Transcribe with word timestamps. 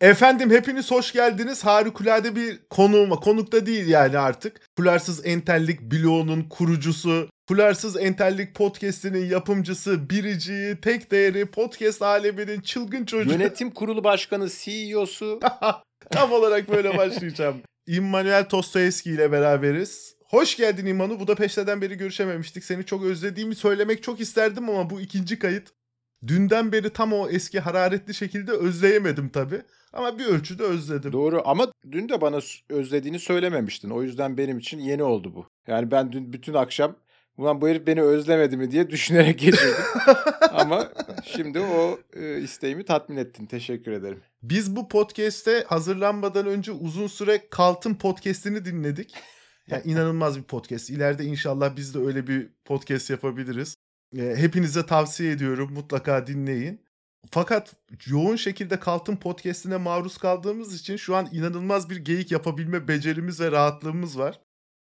Efendim 0.00 0.50
hepiniz 0.50 0.90
hoş 0.90 1.12
geldiniz. 1.12 1.64
Harikulade 1.64 2.36
bir 2.36 2.58
konuğuma, 2.70 3.16
konukta 3.16 3.66
değil 3.66 3.86
yani 3.86 4.18
artık. 4.18 4.60
Kularsız 4.76 5.26
Entellik 5.26 5.80
bloğunun 5.82 6.42
kurucusu, 6.42 7.28
Kularsız 7.48 7.96
Entellik 7.96 8.54
podcast'inin 8.54 9.30
yapımcısı, 9.30 10.10
biriciği, 10.10 10.80
tek 10.80 11.10
değeri, 11.10 11.46
podcast 11.46 12.02
aleminin 12.02 12.60
çılgın 12.60 13.04
çocuğu. 13.04 13.30
Yönetim 13.30 13.70
kurulu 13.70 14.04
başkanı, 14.04 14.48
CEO'su. 14.50 15.40
Tam 16.10 16.32
olarak 16.32 16.68
böyle 16.68 16.98
başlayacağım. 16.98 17.56
Immanuel 17.86 18.48
Tostoyevski 18.48 19.10
ile 19.10 19.32
beraberiz. 19.32 20.16
Hoş 20.24 20.56
geldin 20.56 20.86
İmanu. 20.86 21.20
Budapeşte'den 21.20 21.80
beri 21.80 21.94
görüşememiştik. 21.96 22.64
Seni 22.64 22.84
çok 22.84 23.04
özlediğimi 23.04 23.54
söylemek 23.54 24.02
çok 24.02 24.20
isterdim 24.20 24.68
ama 24.68 24.90
bu 24.90 25.00
ikinci 25.00 25.38
kayıt. 25.38 25.68
Dünden 26.26 26.72
beri 26.72 26.90
tam 26.90 27.12
o 27.12 27.28
eski 27.28 27.60
hararetli 27.60 28.14
şekilde 28.14 28.52
özleyemedim 28.52 29.28
tabii. 29.28 29.62
Ama 29.96 30.18
bir 30.18 30.26
ölçüde 30.26 30.62
özledim. 30.62 31.12
Doğru 31.12 31.42
ama 31.44 31.72
dün 31.92 32.08
de 32.08 32.20
bana 32.20 32.40
özlediğini 32.68 33.18
söylememiştin. 33.18 33.90
O 33.90 34.02
yüzden 34.02 34.36
benim 34.38 34.58
için 34.58 34.78
yeni 34.78 35.02
oldu 35.02 35.34
bu. 35.34 35.46
Yani 35.66 35.90
ben 35.90 36.12
dün 36.12 36.32
bütün 36.32 36.54
akşam 36.54 36.96
ulan 37.36 37.60
bu 37.60 37.68
herif 37.68 37.86
beni 37.86 38.02
özlemedi 38.02 38.56
mi 38.56 38.70
diye 38.70 38.90
düşünerek 38.90 39.38
geçirdim. 39.38 39.84
ama 40.52 40.88
şimdi 41.24 41.60
o 41.60 41.98
e, 42.16 42.40
isteğimi 42.40 42.84
tatmin 42.84 43.16
ettin. 43.16 43.46
Teşekkür 43.46 43.92
ederim. 43.92 44.20
Biz 44.42 44.76
bu 44.76 44.88
podcast'te 44.88 45.64
hazırlanmadan 45.68 46.46
önce 46.46 46.72
uzun 46.72 47.06
süre 47.06 47.42
Kalt'ın 47.50 47.94
podcast'ini 47.94 48.64
dinledik. 48.64 49.14
Yani 49.70 49.82
inanılmaz 49.84 50.38
bir 50.38 50.42
podcast. 50.42 50.90
İleride 50.90 51.24
inşallah 51.24 51.76
biz 51.76 51.94
de 51.94 51.98
öyle 51.98 52.26
bir 52.26 52.48
podcast 52.64 53.10
yapabiliriz. 53.10 53.76
Hepinize 54.16 54.86
tavsiye 54.86 55.32
ediyorum. 55.32 55.72
Mutlaka 55.72 56.26
dinleyin. 56.26 56.85
Fakat 57.30 57.74
yoğun 58.06 58.36
şekilde 58.36 58.80
Kalt'ın 58.80 59.16
podcast'ine 59.16 59.76
maruz 59.76 60.18
kaldığımız 60.18 60.80
için 60.80 60.96
şu 60.96 61.16
an 61.16 61.28
inanılmaz 61.32 61.90
bir 61.90 61.96
geyik 61.96 62.32
yapabilme 62.32 62.88
becerimiz 62.88 63.40
ve 63.40 63.52
rahatlığımız 63.52 64.18
var. 64.18 64.40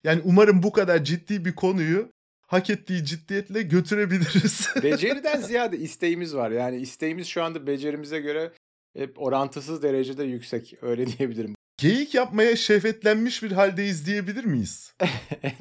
Yani 0.05 0.23
umarım 0.25 0.63
bu 0.63 0.73
kadar 0.73 1.05
ciddi 1.05 1.45
bir 1.45 1.55
konuyu 1.55 2.09
hak 2.47 2.71
ettiği 2.71 3.05
ciddiyetle 3.05 3.63
götürebiliriz. 3.63 4.69
Beceriden 4.83 5.41
ziyade 5.41 5.79
isteğimiz 5.79 6.35
var. 6.35 6.51
Yani 6.51 6.77
isteğimiz 6.77 7.27
şu 7.27 7.43
anda 7.43 7.67
becerimize 7.67 8.21
göre 8.21 8.53
hep 8.97 9.23
orantısız 9.23 9.83
derecede 9.83 10.25
yüksek. 10.25 10.75
Öyle 10.83 11.07
diyebilirim. 11.07 11.55
Geyik 11.77 12.15
yapmaya 12.15 12.57
şehvetlenmiş 12.57 13.43
bir 13.43 13.53
haldeyiz 13.53 14.07
diyebilir 14.07 14.45
miyiz? 14.45 14.95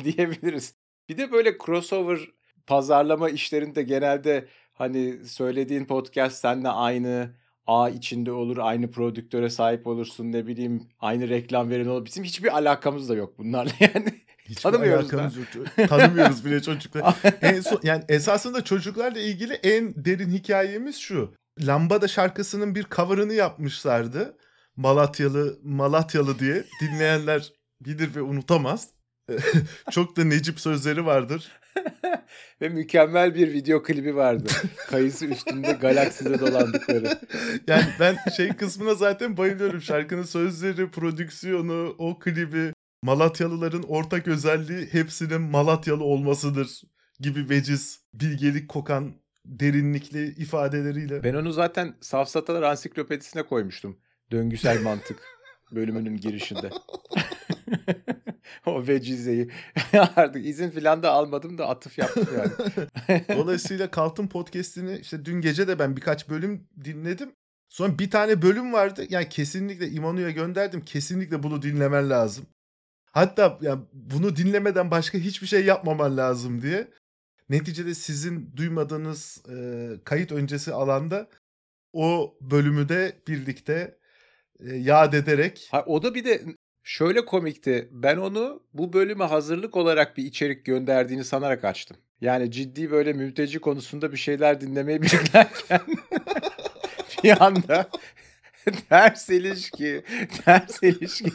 diyebiliriz. 0.04 0.74
Bir 1.10 1.18
de 1.18 1.32
böyle 1.32 1.58
crossover 1.66 2.20
pazarlama 2.68 3.30
işlerinde 3.30 3.84
genelde 3.84 4.48
hani 4.78 5.26
söylediğin 5.26 5.86
podcast 5.86 6.38
seninle 6.38 6.70
aynı 6.70 7.30
A 7.68 7.90
içinde 7.90 8.32
olur, 8.32 8.58
aynı 8.58 8.92
prodüktöre 8.92 9.50
sahip 9.50 9.88
olursun 9.88 10.32
ne 10.32 10.48
bileyim, 10.48 10.88
aynı 11.00 11.30
reklam 11.30 11.70
veren 11.70 11.88
olur. 11.88 12.06
Bizim 12.06 12.24
hiçbir 12.24 12.58
alakamız 12.58 13.10
da 13.10 13.16
yok 13.16 13.38
bunlarla 13.38 13.72
yani. 13.80 14.14
Hiç 14.50 14.60
Tanımıyoruz 14.60 15.12
da. 15.12 15.32
Yok. 15.78 15.90
Tanımıyoruz 15.90 16.46
bile 16.46 16.62
çocuklar. 16.62 17.16
en 17.42 17.62
son, 17.62 17.80
yani 17.84 18.04
esasında 18.10 18.64
çocuklarla 18.64 19.20
ilgili 19.20 19.54
en 19.54 20.06
derin 20.06 20.30
hikayemiz 20.30 20.98
şu. 20.98 21.34
Lambada 21.60 22.08
şarkısının 22.08 22.76
bir 22.76 22.84
cover'ını 22.84 23.34
yapmışlardı. 23.34 24.38
Malatyalı 24.76 25.60
Malatyalı 25.64 26.40
diye 26.40 26.64
dinleyenler 26.82 27.54
bilir 27.82 28.16
ve 28.16 28.22
unutamaz. 28.22 28.90
Çok 29.92 30.18
da 30.18 30.24
necip 30.24 30.60
sözleri 30.60 31.06
vardır. 31.06 31.52
Ve 32.62 32.70
mükemmel 32.70 33.36
bir 33.36 33.54
video 33.54 33.84
klibi 33.84 34.16
vardı. 34.16 34.48
Kayısı 34.90 35.26
üstünde 35.26 35.72
galakside 35.72 36.40
dolandıkları. 36.40 37.20
Yani 37.68 37.86
ben 38.00 38.18
şey 38.38 38.50
kısmına 38.50 38.96
zaten 38.96 39.38
bayılıyorum. 39.38 39.82
Şarkının 39.82 40.24
sözleri, 40.24 40.92
prodüksiyonu, 40.92 41.96
o 41.98 42.20
klibi. 42.20 42.74
Malatyalıların 43.04 43.84
ortak 43.84 44.28
özelliği 44.28 44.88
hepsinin 44.92 45.42
Malatyalı 45.42 46.04
olmasıdır 46.04 46.82
gibi 47.20 47.50
veciz, 47.50 48.00
bilgelik 48.14 48.70
kokan 48.70 49.14
derinlikli 49.46 50.26
ifadeleriyle. 50.28 51.24
Ben 51.24 51.34
onu 51.34 51.52
zaten 51.52 51.96
Safsatalar 52.02 52.62
Ansiklopedisine 52.62 53.44
koymuştum. 53.44 53.98
Döngüsel 54.32 54.82
mantık 54.82 55.20
bölümünün 55.72 56.18
girişinde. 56.18 56.70
o 58.66 58.88
vecizeyi. 58.88 59.52
Artık 60.16 60.46
izin 60.46 60.70
falan 60.70 61.04
da 61.04 61.12
almadım 61.12 61.58
da 61.58 61.70
atıf 61.70 61.98
yaptım 61.98 62.28
yani. 62.38 62.52
Dolayısıyla 63.38 63.92
Kaltın 63.92 64.28
Podcast'ini 64.28 65.00
işte 65.00 65.26
dün 65.26 65.42
gece 65.42 65.68
de 65.68 65.80
ben 65.80 65.96
birkaç 65.96 66.30
bölüm 66.30 66.68
dinledim. 66.84 67.32
Sonra 67.70 68.00
bir 68.00 68.12
tane 68.12 68.42
bölüm 68.42 68.74
vardı. 68.74 69.06
Yani 69.10 69.30
kesinlikle 69.30 69.90
İmanu'ya 69.90 70.32
gönderdim. 70.32 70.82
Kesinlikle 70.82 71.44
bunu 71.44 71.62
dinlemen 71.62 72.10
lazım. 72.10 72.46
Hatta 73.12 73.58
yani 73.62 73.82
bunu 73.94 74.36
dinlemeden 74.36 74.92
başka 74.92 75.18
hiçbir 75.18 75.48
şey 75.48 75.66
yapmaman 75.66 76.18
lazım 76.18 76.62
diye. 76.62 76.88
Neticede 77.50 77.94
sizin 77.94 78.56
duymadığınız 78.56 79.44
e, 79.50 79.56
kayıt 80.04 80.32
öncesi 80.32 80.74
alanda 80.74 81.30
o 81.94 82.38
bölümü 82.42 82.90
de 82.90 83.22
birlikte 83.28 83.98
e, 84.60 84.76
yad 84.76 85.14
ederek. 85.14 85.68
Ha, 85.72 85.84
o 85.88 86.04
da 86.04 86.16
bir 86.16 86.26
de 86.26 86.42
şöyle 86.88 87.26
komikti. 87.26 87.90
Ben 87.92 88.18
onu 88.18 88.64
bu 88.74 88.94
bölüme 88.94 89.26
hazırlık 89.26 89.78
olarak 89.78 90.18
bir 90.18 90.24
içerik 90.24 90.66
gönderdiğini 90.66 91.24
sanarak 91.24 91.64
açtım. 91.66 91.98
Yani 92.22 92.52
ciddi 92.52 92.92
böyle 92.92 93.14
mülteci 93.14 93.60
konusunda 93.60 94.12
bir 94.12 94.18
şeyler 94.18 94.62
dinlemeyi 94.62 95.02
beklerken 95.02 95.82
bir 97.24 97.46
anda 97.46 97.90
ters 98.90 99.30
ilişki, 99.30 100.04
ters 100.46 100.84
ilişki 100.84 101.32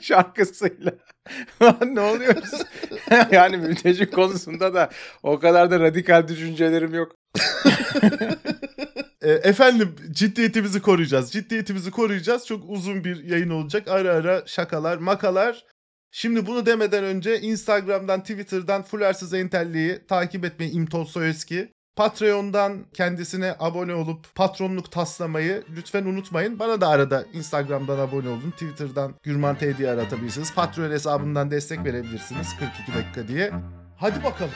şarkısıyla 0.00 0.92
ne 1.86 2.00
oluyoruz? 2.00 2.62
yani 3.30 3.56
mülteci 3.56 4.10
konusunda 4.10 4.74
da 4.74 4.90
o 5.22 5.38
kadar 5.38 5.70
da 5.70 5.80
radikal 5.80 6.28
düşüncelerim 6.28 6.94
yok. 6.94 7.16
E, 9.22 9.30
efendim 9.30 9.96
ciddiyetimizi 10.10 10.82
koruyacağız. 10.82 11.32
Ciddiyetimizi 11.32 11.90
koruyacağız. 11.90 12.46
Çok 12.46 12.64
uzun 12.68 13.04
bir 13.04 13.24
yayın 13.24 13.50
olacak. 13.50 13.88
Ara 13.88 14.12
ara 14.14 14.42
şakalar, 14.46 14.96
makalar. 14.96 15.64
Şimdi 16.10 16.46
bunu 16.46 16.66
demeden 16.66 17.04
önce 17.04 17.40
Instagram'dan, 17.40 18.20
Twitter'dan 18.20 18.82
Fularsız 18.82 19.34
Entelli'yi 19.34 20.06
takip 20.08 20.44
etmeyi 20.44 20.72
İmtol 20.72 21.04
Soyeski. 21.04 21.72
Patreon'dan 21.96 22.86
kendisine 22.94 23.56
abone 23.58 23.94
olup 23.94 24.34
patronluk 24.34 24.90
taslamayı 24.92 25.62
lütfen 25.76 26.04
unutmayın. 26.04 26.58
Bana 26.58 26.80
da 26.80 26.88
arada 26.88 27.24
Instagram'dan 27.32 27.98
abone 27.98 28.28
olun. 28.28 28.50
Twitter'dan 28.50 29.14
Gürman 29.22 29.56
TD'yi 29.56 29.88
aratabilirsiniz. 29.88 30.54
Patreon 30.54 30.90
hesabından 30.90 31.50
destek 31.50 31.84
verebilirsiniz 31.84 32.48
42 32.58 32.98
dakika 32.98 33.28
diye. 33.28 33.52
Hadi 33.96 34.24
bakalım. 34.24 34.52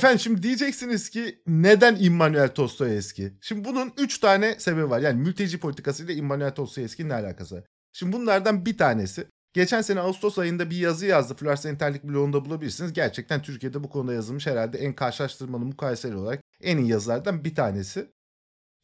Efendim 0.00 0.18
şimdi 0.18 0.42
diyeceksiniz 0.42 1.10
ki 1.10 1.42
neden 1.46 1.96
Immanuel 2.00 2.48
Tostoyevski? 2.48 3.32
Şimdi 3.40 3.64
bunun 3.68 3.92
3 3.98 4.18
tane 4.18 4.54
sebebi 4.58 4.90
var. 4.90 5.00
Yani 5.00 5.20
mülteci 5.20 5.60
politikası 5.60 6.04
ile 6.04 6.14
Immanuel 6.14 6.54
Tostoyevski'nin 6.54 7.08
ne 7.08 7.14
alakası? 7.14 7.64
Şimdi 7.92 8.12
bunlardan 8.12 8.66
bir 8.66 8.78
tanesi 8.78 9.26
Geçen 9.52 9.82
sene 9.82 10.00
Ağustos 10.00 10.38
ayında 10.38 10.70
bir 10.70 10.76
yazı 10.76 11.06
yazdı. 11.06 11.34
Florence 11.34 11.68
Enterlik 11.68 12.04
blogunda 12.04 12.44
bulabilirsiniz. 12.44 12.92
Gerçekten 12.92 13.42
Türkiye'de 13.42 13.84
bu 13.84 13.90
konuda 13.90 14.14
yazılmış 14.14 14.46
herhalde 14.46 14.78
en 14.78 14.92
karşılaştırmalı 14.92 15.64
mukayeseli 15.64 16.16
olarak 16.16 16.42
en 16.60 16.78
iyi 16.78 16.88
yazılardan 16.88 17.44
bir 17.44 17.54
tanesi. 17.54 18.10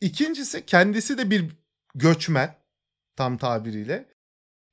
İkincisi 0.00 0.66
kendisi 0.66 1.18
de 1.18 1.30
bir 1.30 1.50
göçmen 1.94 2.54
tam 3.16 3.38
tabiriyle. 3.38 4.08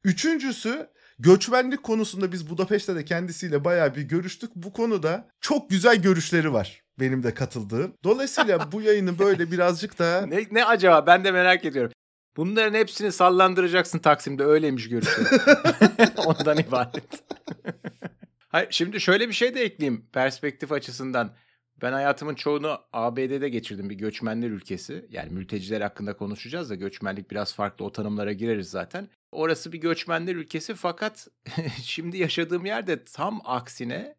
Üçüncüsü 0.03 0.89
Göçmenlik 1.19 1.83
konusunda 1.83 2.31
biz 2.31 2.50
Budapeşte 2.50 2.95
de 2.95 3.06
kendisiyle 3.06 3.65
bayağı 3.65 3.95
bir 3.95 4.01
görüştük. 4.01 4.51
Bu 4.56 4.74
konuda 4.74 5.27
çok 5.42 5.69
güzel 5.69 6.01
görüşleri 6.01 6.54
var 6.54 6.81
benim 7.00 7.24
de 7.24 7.33
katıldığım. 7.33 7.94
Dolayısıyla 8.04 8.71
bu 8.71 8.81
yayını 8.81 9.19
böyle 9.19 9.51
birazcık 9.51 10.00
da... 10.00 10.25
ne, 10.25 10.48
ne 10.51 10.65
acaba 10.65 11.07
ben 11.07 11.24
de 11.24 11.31
merak 11.31 11.65
ediyorum. 11.65 11.92
Bunların 12.38 12.74
hepsini 12.74 13.12
sallandıracaksın 13.12 14.00
Taksim'de 14.00 14.44
öyleymiş 14.44 14.89
görüşleri. 14.89 15.27
Ondan 16.18 16.57
ibaret. 16.57 17.24
Hayır, 18.48 18.68
şimdi 18.71 19.01
şöyle 19.01 19.27
bir 19.27 19.33
şey 19.33 19.56
de 19.56 19.62
ekleyeyim 19.62 20.06
perspektif 20.13 20.71
açısından. 20.71 21.31
Ben 21.81 21.93
hayatımın 21.93 22.35
çoğunu 22.35 22.79
ABD'de 22.93 23.49
geçirdim 23.49 23.89
bir 23.89 23.95
göçmenler 23.95 24.49
ülkesi. 24.49 25.05
Yani 25.09 25.31
mülteciler 25.31 25.81
hakkında 25.81 26.17
konuşacağız 26.17 26.69
da 26.69 26.75
göçmenlik 26.75 27.31
biraz 27.31 27.53
farklı 27.53 27.85
o 27.85 27.91
tanımlara 27.91 28.33
gireriz 28.33 28.69
zaten. 28.69 29.09
Orası 29.31 29.71
bir 29.71 29.77
göçmenler 29.77 30.35
ülkesi 30.35 30.73
fakat 30.73 31.27
şimdi 31.83 32.17
yaşadığım 32.17 32.65
yerde 32.65 33.03
tam 33.03 33.41
aksine 33.45 34.15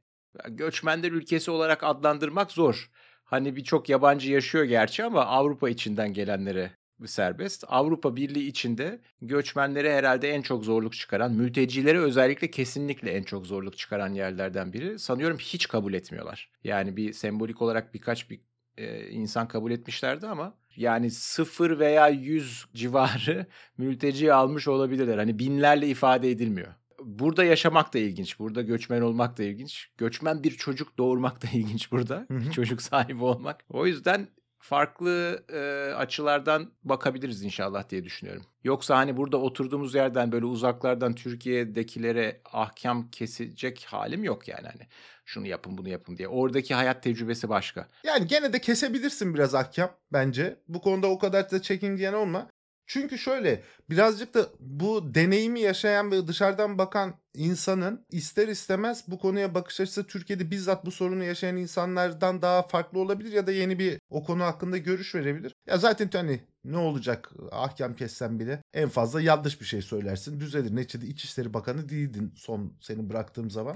Göçmenler 0.48 1.12
ülkesi 1.12 1.50
olarak 1.50 1.84
adlandırmak 1.84 2.52
zor. 2.52 2.90
Hani 3.24 3.56
birçok 3.56 3.88
yabancı 3.88 4.32
yaşıyor 4.32 4.64
gerçi 4.64 5.04
ama 5.04 5.26
Avrupa 5.26 5.68
içinden 5.68 6.12
gelenlere 6.12 6.70
serbest. 7.06 7.64
Avrupa 7.68 8.16
Birliği 8.16 8.46
içinde 8.46 9.00
göçmenlere 9.22 9.94
herhalde 9.94 10.30
en 10.30 10.42
çok 10.42 10.64
zorluk 10.64 10.92
çıkaran, 10.92 11.32
mültecilere 11.32 11.98
özellikle 11.98 12.50
kesinlikle 12.50 13.10
en 13.10 13.22
çok 13.22 13.46
zorluk 13.46 13.78
çıkaran 13.78 14.14
yerlerden 14.14 14.72
biri. 14.72 14.98
Sanıyorum 14.98 15.38
hiç 15.38 15.68
kabul 15.68 15.94
etmiyorlar. 15.94 16.50
Yani 16.64 16.96
bir 16.96 17.12
sembolik 17.12 17.62
olarak 17.62 17.94
birkaç 17.94 18.30
bir 18.30 18.40
e, 18.78 19.08
insan 19.08 19.48
kabul 19.48 19.70
etmişlerdi 19.70 20.26
ama 20.26 20.54
yani 20.76 21.10
sıfır 21.10 21.78
veya 21.78 22.08
yüz 22.08 22.64
civarı 22.74 23.46
mülteci 23.78 24.32
almış 24.32 24.68
olabilirler. 24.68 25.18
Hani 25.18 25.38
binlerle 25.38 25.88
ifade 25.88 26.30
edilmiyor. 26.30 26.74
Burada 27.04 27.44
yaşamak 27.44 27.94
da 27.94 27.98
ilginç. 27.98 28.38
Burada 28.38 28.62
göçmen 28.62 29.00
olmak 29.00 29.38
da 29.38 29.42
ilginç. 29.42 29.88
Göçmen 29.98 30.42
bir 30.42 30.50
çocuk 30.50 30.98
doğurmak 30.98 31.42
da 31.42 31.46
ilginç 31.52 31.92
burada. 31.92 32.26
Çocuk 32.54 32.82
sahibi 32.82 33.24
olmak. 33.24 33.64
O 33.68 33.86
yüzden 33.86 34.28
farklı 34.64 35.44
e, 35.52 35.94
açılardan 35.94 36.70
bakabiliriz 36.84 37.42
inşallah 37.42 37.88
diye 37.88 38.04
düşünüyorum. 38.04 38.42
Yoksa 38.64 38.96
hani 38.96 39.16
burada 39.16 39.36
oturduğumuz 39.36 39.94
yerden 39.94 40.32
böyle 40.32 40.44
uzaklardan 40.44 41.14
Türkiye'dekilere 41.14 42.40
ahkam 42.52 43.10
kesecek 43.10 43.84
halim 43.84 44.24
yok 44.24 44.48
yani 44.48 44.66
hani 44.66 44.88
şunu 45.24 45.46
yapın 45.46 45.78
bunu 45.78 45.88
yapın 45.88 46.16
diye. 46.16 46.28
Oradaki 46.28 46.74
hayat 46.74 47.02
tecrübesi 47.02 47.48
başka. 47.48 47.88
Yani 48.04 48.26
gene 48.26 48.52
de 48.52 48.60
kesebilirsin 48.60 49.34
biraz 49.34 49.54
ahkam 49.54 49.90
bence. 50.12 50.56
Bu 50.68 50.80
konuda 50.80 51.06
o 51.06 51.18
kadar 51.18 51.50
da 51.50 51.62
çekingen 51.62 52.12
olma. 52.12 52.48
Çünkü 52.86 53.18
şöyle 53.18 53.62
birazcık 53.90 54.34
da 54.34 54.48
bu 54.60 55.14
deneyimi 55.14 55.60
yaşayan 55.60 56.10
ve 56.10 56.26
dışarıdan 56.26 56.78
bakan 56.78 57.14
insanın 57.34 58.06
ister 58.10 58.48
istemez 58.48 59.04
bu 59.08 59.18
konuya 59.18 59.54
bakış 59.54 59.80
açısı 59.80 60.06
Türkiye'de 60.06 60.50
bizzat 60.50 60.86
bu 60.86 60.90
sorunu 60.90 61.24
yaşayan 61.24 61.56
insanlardan 61.56 62.42
daha 62.42 62.62
farklı 62.62 62.98
olabilir 62.98 63.32
ya 63.32 63.46
da 63.46 63.52
yeni 63.52 63.78
bir 63.78 64.00
o 64.10 64.24
konu 64.24 64.44
hakkında 64.44 64.78
görüş 64.78 65.14
verebilir. 65.14 65.54
Ya 65.66 65.78
zaten 65.78 66.10
hani 66.12 66.40
ne 66.64 66.76
olacak 66.76 67.32
ahkam 67.52 67.96
kessen 67.96 68.40
bile 68.40 68.62
en 68.74 68.88
fazla 68.88 69.20
yanlış 69.20 69.60
bir 69.60 69.66
şey 69.66 69.82
söylersin 69.82 70.40
düzelir. 70.40 70.76
Neticede 70.76 71.06
İçişleri 71.06 71.54
Bakanı 71.54 71.88
değildin 71.88 72.32
son 72.36 72.76
seni 72.80 73.10
bıraktığım 73.10 73.50
zaman. 73.50 73.74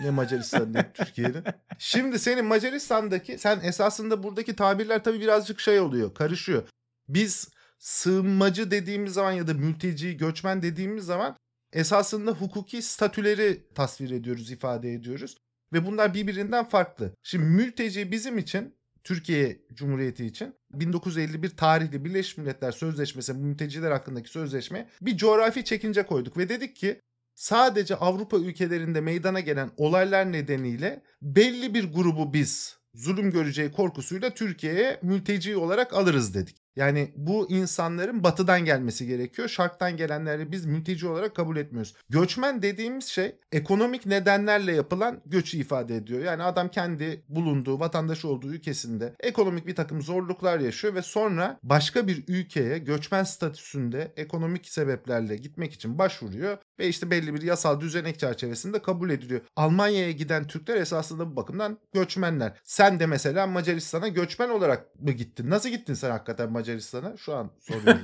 ne 0.00 0.10
Macaristan 0.10 0.72
ne 0.72 0.92
Türkiye'nin. 0.94 1.44
Şimdi 1.78 2.18
senin 2.18 2.44
Macaristan'daki 2.44 3.38
sen 3.38 3.60
esasında 3.60 4.22
buradaki 4.22 4.56
tabirler 4.56 5.04
tabii 5.04 5.20
birazcık 5.20 5.60
şey 5.60 5.80
oluyor 5.80 6.14
karışıyor. 6.14 6.62
Biz 7.08 7.48
sığınmacı 7.80 8.70
dediğimiz 8.70 9.12
zaman 9.12 9.32
ya 9.32 9.46
da 9.46 9.54
mülteci, 9.54 10.16
göçmen 10.16 10.62
dediğimiz 10.62 11.04
zaman 11.04 11.36
esasında 11.72 12.30
hukuki 12.30 12.82
statüleri 12.82 13.68
tasvir 13.74 14.10
ediyoruz, 14.10 14.50
ifade 14.50 14.92
ediyoruz. 14.92 15.36
Ve 15.72 15.86
bunlar 15.86 16.14
birbirinden 16.14 16.68
farklı. 16.68 17.14
Şimdi 17.22 17.44
mülteci 17.44 18.12
bizim 18.12 18.38
için 18.38 18.74
Türkiye 19.04 19.60
Cumhuriyeti 19.74 20.26
için 20.26 20.54
1951 20.72 21.48
tarihli 21.48 22.04
Birleşmiş 22.04 22.38
Milletler 22.38 22.72
Sözleşmesi 22.72 23.34
mülteciler 23.34 23.90
hakkındaki 23.90 24.30
sözleşme 24.30 24.88
bir 25.00 25.16
coğrafi 25.16 25.64
çekince 25.64 26.06
koyduk 26.06 26.36
ve 26.36 26.48
dedik 26.48 26.76
ki 26.76 27.00
sadece 27.34 27.96
Avrupa 27.96 28.36
ülkelerinde 28.36 29.00
meydana 29.00 29.40
gelen 29.40 29.70
olaylar 29.76 30.32
nedeniyle 30.32 31.02
belli 31.22 31.74
bir 31.74 31.92
grubu 31.92 32.32
biz 32.32 32.78
zulüm 32.94 33.30
göreceği 33.30 33.72
korkusuyla 33.72 34.34
Türkiye'ye 34.34 34.98
mülteci 35.02 35.56
olarak 35.56 35.94
alırız 35.94 36.34
dedik. 36.34 36.56
Yani 36.76 37.12
bu 37.16 37.50
insanların 37.50 38.24
batıdan 38.24 38.64
gelmesi 38.64 39.06
gerekiyor. 39.06 39.48
Şarktan 39.48 39.96
gelenleri 39.96 40.52
biz 40.52 40.66
mülteci 40.66 41.08
olarak 41.08 41.36
kabul 41.36 41.56
etmiyoruz. 41.56 41.94
Göçmen 42.08 42.62
dediğimiz 42.62 43.04
şey 43.04 43.36
ekonomik 43.52 44.06
nedenlerle 44.06 44.72
yapılan 44.72 45.22
göçü 45.26 45.58
ifade 45.58 45.96
ediyor. 45.96 46.24
Yani 46.24 46.42
adam 46.42 46.68
kendi 46.68 47.24
bulunduğu, 47.28 47.80
vatandaş 47.80 48.24
olduğu 48.24 48.52
ülkesinde 48.54 49.14
ekonomik 49.20 49.66
bir 49.66 49.74
takım 49.74 50.02
zorluklar 50.02 50.60
yaşıyor 50.60 50.94
ve 50.94 51.02
sonra 51.02 51.58
başka 51.62 52.06
bir 52.06 52.24
ülkeye 52.28 52.78
göçmen 52.78 53.24
statüsünde 53.24 54.12
ekonomik 54.16 54.68
sebeplerle 54.68 55.36
gitmek 55.36 55.72
için 55.72 55.98
başvuruyor 55.98 56.58
ve 56.80 56.88
işte 56.88 57.10
belli 57.10 57.34
bir 57.34 57.42
yasal 57.42 57.80
düzenek 57.80 58.18
çerçevesinde 58.18 58.82
kabul 58.82 59.10
ediliyor. 59.10 59.40
Almanya'ya 59.56 60.10
giden 60.10 60.46
Türkler 60.46 60.76
esasında 60.76 61.32
bu 61.32 61.36
bakımdan 61.36 61.78
göçmenler. 61.92 62.60
Sen 62.64 63.00
de 63.00 63.06
mesela 63.06 63.46
Macaristan'a 63.46 64.08
göçmen 64.08 64.48
olarak 64.48 65.00
mı 65.00 65.10
gittin? 65.12 65.50
Nasıl 65.50 65.68
gittin 65.68 65.94
sen 65.94 66.10
hakikaten 66.10 66.52
Macaristan'a? 66.52 67.16
Şu 67.16 67.34
an 67.34 67.50
soruyorum. 67.60 68.02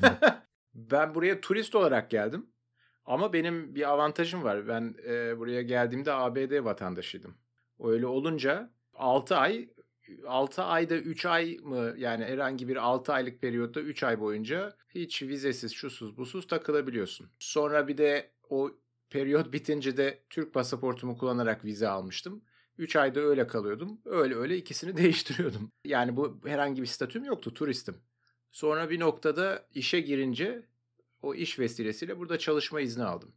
ben 0.74 1.14
buraya 1.14 1.40
turist 1.40 1.74
olarak 1.74 2.10
geldim. 2.10 2.46
Ama 3.04 3.32
benim 3.32 3.74
bir 3.74 3.90
avantajım 3.90 4.44
var. 4.44 4.68
Ben 4.68 4.94
e, 5.08 5.38
buraya 5.38 5.62
geldiğimde 5.62 6.12
ABD 6.12 6.64
vatandaşıydım. 6.64 7.34
Öyle 7.80 8.06
olunca 8.06 8.70
6 8.94 9.36
ay 9.36 9.68
6 10.26 10.62
ayda 10.62 10.96
3 10.96 11.26
ay 11.26 11.58
mı 11.62 11.94
yani 11.96 12.24
herhangi 12.24 12.68
bir 12.68 12.76
6 12.76 13.12
aylık 13.12 13.42
periyotta 13.42 13.80
3 13.80 14.02
ay 14.02 14.20
boyunca 14.20 14.72
hiç 14.88 15.22
vizesiz 15.22 15.72
şusuz 15.72 16.16
busuz 16.16 16.46
takılabiliyorsun. 16.46 17.30
Sonra 17.38 17.88
bir 17.88 17.98
de 17.98 18.30
o 18.50 18.70
periyot 19.10 19.52
bitince 19.52 19.96
de 19.96 20.22
Türk 20.30 20.54
pasaportumu 20.54 21.18
kullanarak 21.18 21.64
vize 21.64 21.88
almıştım. 21.88 22.44
3 22.78 22.96
ayda 22.96 23.20
öyle 23.20 23.46
kalıyordum. 23.46 24.00
Öyle 24.04 24.34
öyle 24.34 24.56
ikisini 24.56 24.96
değiştiriyordum. 25.02 25.72
Yani 25.84 26.16
bu 26.16 26.40
herhangi 26.44 26.82
bir 26.82 26.86
statüm 26.86 27.24
yoktu. 27.24 27.54
Turistim. 27.54 27.96
Sonra 28.52 28.90
bir 28.90 29.00
noktada 29.00 29.68
işe 29.74 30.00
girince 30.00 30.66
o 31.22 31.34
iş 31.34 31.58
vesilesiyle 31.58 32.18
burada 32.18 32.38
çalışma 32.38 32.80
izni 32.80 33.04
aldım. 33.04 33.34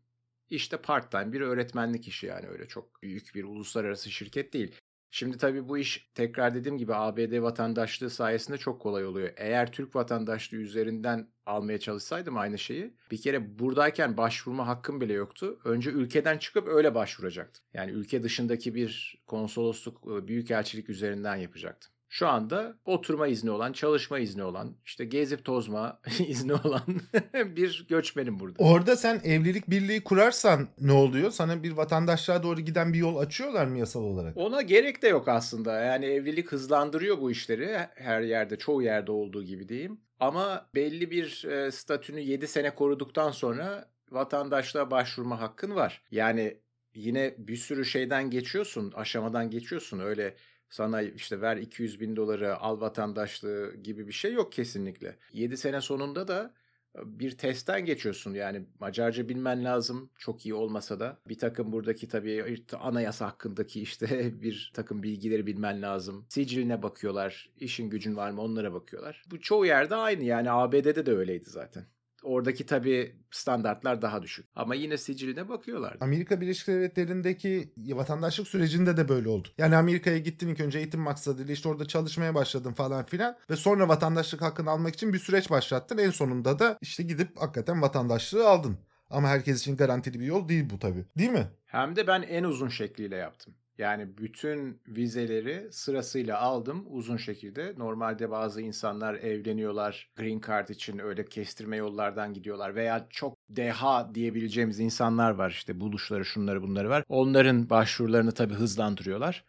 İşte 0.49 0.77
part 0.77 1.11
time 1.11 1.33
bir 1.33 1.41
öğretmenlik 1.41 2.07
işi 2.07 2.25
yani 2.25 2.47
öyle 2.47 2.67
çok 2.67 3.01
büyük 3.03 3.35
bir 3.35 3.43
uluslararası 3.43 4.11
şirket 4.11 4.53
değil. 4.53 4.78
Şimdi 5.11 5.37
tabii 5.37 5.69
bu 5.69 5.77
iş 5.77 6.11
tekrar 6.15 6.55
dediğim 6.55 6.77
gibi 6.77 6.95
ABD 6.95 7.41
vatandaşlığı 7.41 8.09
sayesinde 8.09 8.57
çok 8.57 8.81
kolay 8.81 9.05
oluyor. 9.05 9.33
Eğer 9.37 9.71
Türk 9.71 9.95
vatandaşlığı 9.95 10.57
üzerinden 10.57 11.27
almaya 11.45 11.79
çalışsaydım 11.79 12.37
aynı 12.37 12.57
şeyi 12.59 12.93
bir 13.11 13.21
kere 13.21 13.59
buradayken 13.59 14.17
başvurma 14.17 14.67
hakkım 14.67 15.01
bile 15.01 15.13
yoktu. 15.13 15.59
Önce 15.65 15.89
ülkeden 15.89 16.37
çıkıp 16.37 16.67
öyle 16.67 16.95
başvuracaktım. 16.95 17.65
Yani 17.73 17.91
ülke 17.91 18.23
dışındaki 18.23 18.75
bir 18.75 19.21
konsolosluk, 19.27 20.27
büyükelçilik 20.27 20.89
üzerinden 20.89 21.35
yapacaktım. 21.35 21.91
Şu 22.11 22.27
anda 22.27 22.75
oturma 22.85 23.27
izni 23.27 23.51
olan, 23.51 23.73
çalışma 23.73 24.19
izni 24.19 24.43
olan, 24.43 24.75
işte 24.85 25.05
gezip 25.05 25.45
tozma 25.45 25.99
izni 26.27 26.53
olan 26.53 26.81
bir 27.33 27.85
göçmenim 27.89 28.39
burada. 28.39 28.63
Orada 28.63 28.95
sen 28.95 29.21
evlilik 29.23 29.69
birliği 29.69 30.03
kurarsan 30.03 30.67
ne 30.81 30.91
oluyor? 30.91 31.31
Sana 31.31 31.63
bir 31.63 31.71
vatandaşlığa 31.71 32.43
doğru 32.43 32.61
giden 32.61 32.93
bir 32.93 32.97
yol 32.97 33.17
açıyorlar 33.17 33.65
mı 33.65 33.77
yasal 33.77 34.03
olarak? 34.03 34.37
Ona 34.37 34.61
gerek 34.61 35.01
de 35.01 35.07
yok 35.07 35.27
aslında. 35.27 35.79
Yani 35.79 36.05
evlilik 36.05 36.51
hızlandırıyor 36.51 37.21
bu 37.21 37.31
işleri. 37.31 37.77
Her 37.95 38.21
yerde, 38.21 38.57
çoğu 38.57 38.81
yerde 38.81 39.11
olduğu 39.11 39.43
gibi 39.43 39.69
diyeyim. 39.69 39.99
Ama 40.19 40.69
belli 40.75 41.11
bir 41.11 41.45
e, 41.45 41.71
statünü 41.71 42.19
7 42.19 42.47
sene 42.47 42.73
koruduktan 42.75 43.31
sonra 43.31 43.89
vatandaşlığa 44.11 44.91
başvurma 44.91 45.41
hakkın 45.41 45.75
var. 45.75 46.01
Yani 46.11 46.57
yine 46.93 47.35
bir 47.37 47.55
sürü 47.55 47.85
şeyden 47.85 48.29
geçiyorsun, 48.29 48.91
aşamadan 48.95 49.49
geçiyorsun. 49.49 49.99
Öyle 49.99 50.35
sana 50.69 51.01
işte 51.01 51.41
ver 51.41 51.57
200 51.57 51.99
bin 51.99 52.15
doları 52.15 52.57
al 52.57 52.81
vatandaşlığı 52.81 53.75
gibi 53.75 54.07
bir 54.07 54.13
şey 54.13 54.33
yok 54.33 54.51
kesinlikle. 54.51 55.15
7 55.33 55.57
sene 55.57 55.81
sonunda 55.81 56.27
da 56.27 56.53
bir 56.95 57.37
testten 57.37 57.85
geçiyorsun 57.85 58.33
yani 58.33 58.65
Macarca 58.79 59.29
bilmen 59.29 59.63
lazım 59.63 60.09
çok 60.17 60.45
iyi 60.45 60.53
olmasa 60.53 60.99
da 60.99 61.17
bir 61.27 61.37
takım 61.37 61.71
buradaki 61.71 62.07
tabii 62.07 62.63
anayasa 62.79 63.27
hakkındaki 63.27 63.81
işte 63.81 64.31
bir 64.41 64.71
takım 64.73 65.03
bilgileri 65.03 65.47
bilmen 65.47 65.81
lazım. 65.81 66.25
Siciline 66.29 66.83
bakıyorlar, 66.83 67.49
işin 67.57 67.89
gücün 67.89 68.15
var 68.15 68.31
mı 68.31 68.41
onlara 68.41 68.73
bakıyorlar. 68.73 69.23
Bu 69.31 69.39
çoğu 69.39 69.65
yerde 69.65 69.95
aynı 69.95 70.23
yani 70.23 70.51
ABD'de 70.51 71.05
de 71.05 71.11
öyleydi 71.11 71.49
zaten. 71.49 71.85
Oradaki 72.23 72.65
tabii 72.65 73.15
standartlar 73.31 74.01
daha 74.01 74.21
düşük. 74.21 74.45
Ama 74.55 74.75
yine 74.75 74.97
siciline 74.97 75.49
bakıyorlar. 75.49 75.97
Amerika 75.99 76.41
Birleşik 76.41 76.67
Devletleri'ndeki 76.67 77.73
vatandaşlık 77.77 78.47
sürecinde 78.47 78.97
de 78.97 79.09
böyle 79.09 79.29
oldu. 79.29 79.47
Yani 79.57 79.75
Amerika'ya 79.75 80.17
gittin 80.17 80.47
ilk 80.47 80.59
önce 80.59 80.79
eğitim 80.79 81.01
maksadıyla 81.01 81.53
işte 81.53 81.69
orada 81.69 81.85
çalışmaya 81.85 82.35
başladın 82.35 82.73
falan 82.73 83.05
filan 83.05 83.37
ve 83.49 83.55
sonra 83.55 83.87
vatandaşlık 83.87 84.41
hakkını 84.41 84.69
almak 84.69 84.93
için 84.93 85.13
bir 85.13 85.19
süreç 85.19 85.49
başlattın. 85.49 85.97
En 85.97 86.09
sonunda 86.09 86.59
da 86.59 86.77
işte 86.81 87.03
gidip 87.03 87.41
hakikaten 87.41 87.81
vatandaşlığı 87.81 88.47
aldın. 88.49 88.77
Ama 89.09 89.27
herkes 89.27 89.61
için 89.61 89.77
garantili 89.77 90.19
bir 90.19 90.25
yol 90.25 90.49
değil 90.49 90.69
bu 90.69 90.79
tabii. 90.79 91.05
Değil 91.17 91.29
mi? 91.29 91.47
Hem 91.65 91.95
de 91.95 92.07
ben 92.07 92.21
en 92.21 92.43
uzun 92.43 92.67
şekliyle 92.67 93.15
yaptım. 93.15 93.53
Yani 93.79 94.17
bütün 94.17 94.81
vizeleri 94.87 95.67
sırasıyla 95.71 96.39
aldım 96.39 96.85
uzun 96.89 97.17
şekilde. 97.17 97.73
Normalde 97.77 98.31
bazı 98.31 98.61
insanlar 98.61 99.13
evleniyorlar 99.13 100.11
green 100.15 100.41
card 100.47 100.69
için 100.69 100.99
öyle 100.99 101.25
kestirme 101.25 101.77
yollardan 101.77 102.33
gidiyorlar 102.33 102.75
veya 102.75 103.07
çok 103.09 103.37
deha 103.49 104.15
diyebileceğimiz 104.15 104.79
insanlar 104.79 105.31
var 105.31 105.49
işte 105.49 105.79
buluşları 105.79 106.25
şunları 106.25 106.61
bunları 106.61 106.89
var. 106.89 107.03
Onların 107.09 107.69
başvurularını 107.69 108.31
tabii 108.31 108.53
hızlandırıyorlar 108.53 109.45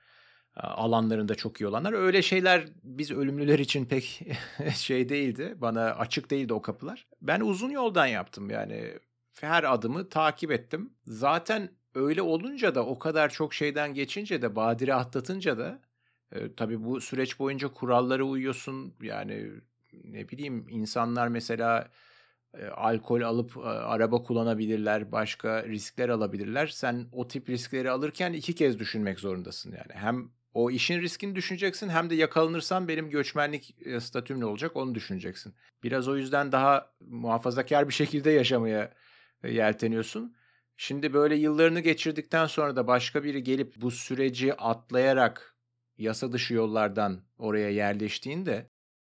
alanlarında 0.56 1.34
çok 1.34 1.60
iyi 1.60 1.66
olanlar. 1.66 1.92
Öyle 1.92 2.22
şeyler 2.22 2.68
biz 2.82 3.10
ölümlüler 3.10 3.58
için 3.58 3.84
pek 3.84 4.22
şey 4.74 5.08
değildi. 5.08 5.54
Bana 5.56 5.84
açık 5.84 6.30
değildi 6.30 6.52
o 6.52 6.62
kapılar. 6.62 7.06
Ben 7.22 7.40
uzun 7.40 7.70
yoldan 7.70 8.06
yaptım 8.06 8.50
yani. 8.50 8.98
Her 9.40 9.72
adımı 9.72 10.08
takip 10.08 10.50
ettim. 10.50 10.92
Zaten 11.06 11.68
öyle 11.94 12.22
olunca 12.22 12.74
da 12.74 12.86
o 12.86 12.98
kadar 12.98 13.28
çok 13.28 13.54
şeyden 13.54 13.94
geçince 13.94 14.42
de 14.42 14.56
badire 14.56 14.94
atlatınca 14.94 15.58
da 15.58 15.80
e, 16.32 16.54
tabii 16.54 16.84
bu 16.84 17.00
süreç 17.00 17.38
boyunca 17.38 17.68
kurallara 17.68 18.24
uyuyorsun. 18.24 18.94
Yani 19.02 19.50
ne 20.04 20.28
bileyim 20.28 20.66
insanlar 20.68 21.28
mesela 21.28 21.90
e, 22.54 22.66
alkol 22.66 23.20
alıp 23.20 23.56
e, 23.56 23.60
araba 23.60 24.22
kullanabilirler, 24.22 25.12
başka 25.12 25.64
riskler 25.64 26.08
alabilirler. 26.08 26.66
Sen 26.66 27.06
o 27.12 27.28
tip 27.28 27.48
riskleri 27.48 27.90
alırken 27.90 28.32
iki 28.32 28.54
kez 28.54 28.78
düşünmek 28.78 29.20
zorundasın 29.20 29.72
yani. 29.72 29.92
Hem 29.92 30.30
o 30.54 30.70
işin 30.70 31.00
riskini 31.00 31.34
düşüneceksin 31.34 31.88
hem 31.88 32.10
de 32.10 32.14
yakalanırsan 32.14 32.88
benim 32.88 33.10
göçmenlik 33.10 33.76
e, 33.86 34.00
statüm 34.00 34.40
ne 34.40 34.44
olacak 34.44 34.76
onu 34.76 34.94
düşüneceksin. 34.94 35.54
Biraz 35.82 36.08
o 36.08 36.16
yüzden 36.16 36.52
daha 36.52 36.92
muhafazakar 37.00 37.88
bir 37.88 37.94
şekilde 37.94 38.30
yaşamaya 38.30 38.92
e, 39.42 39.52
yelteniyorsun. 39.52 40.34
Şimdi 40.82 41.12
böyle 41.12 41.34
yıllarını 41.34 41.80
geçirdikten 41.80 42.46
sonra 42.46 42.76
da 42.76 42.86
başka 42.86 43.24
biri 43.24 43.42
gelip 43.42 43.74
bu 43.76 43.90
süreci 43.90 44.54
atlayarak 44.54 45.56
yasa 45.98 46.32
dışı 46.32 46.54
yollardan 46.54 47.20
oraya 47.38 47.70
yerleştiğinde 47.70 48.70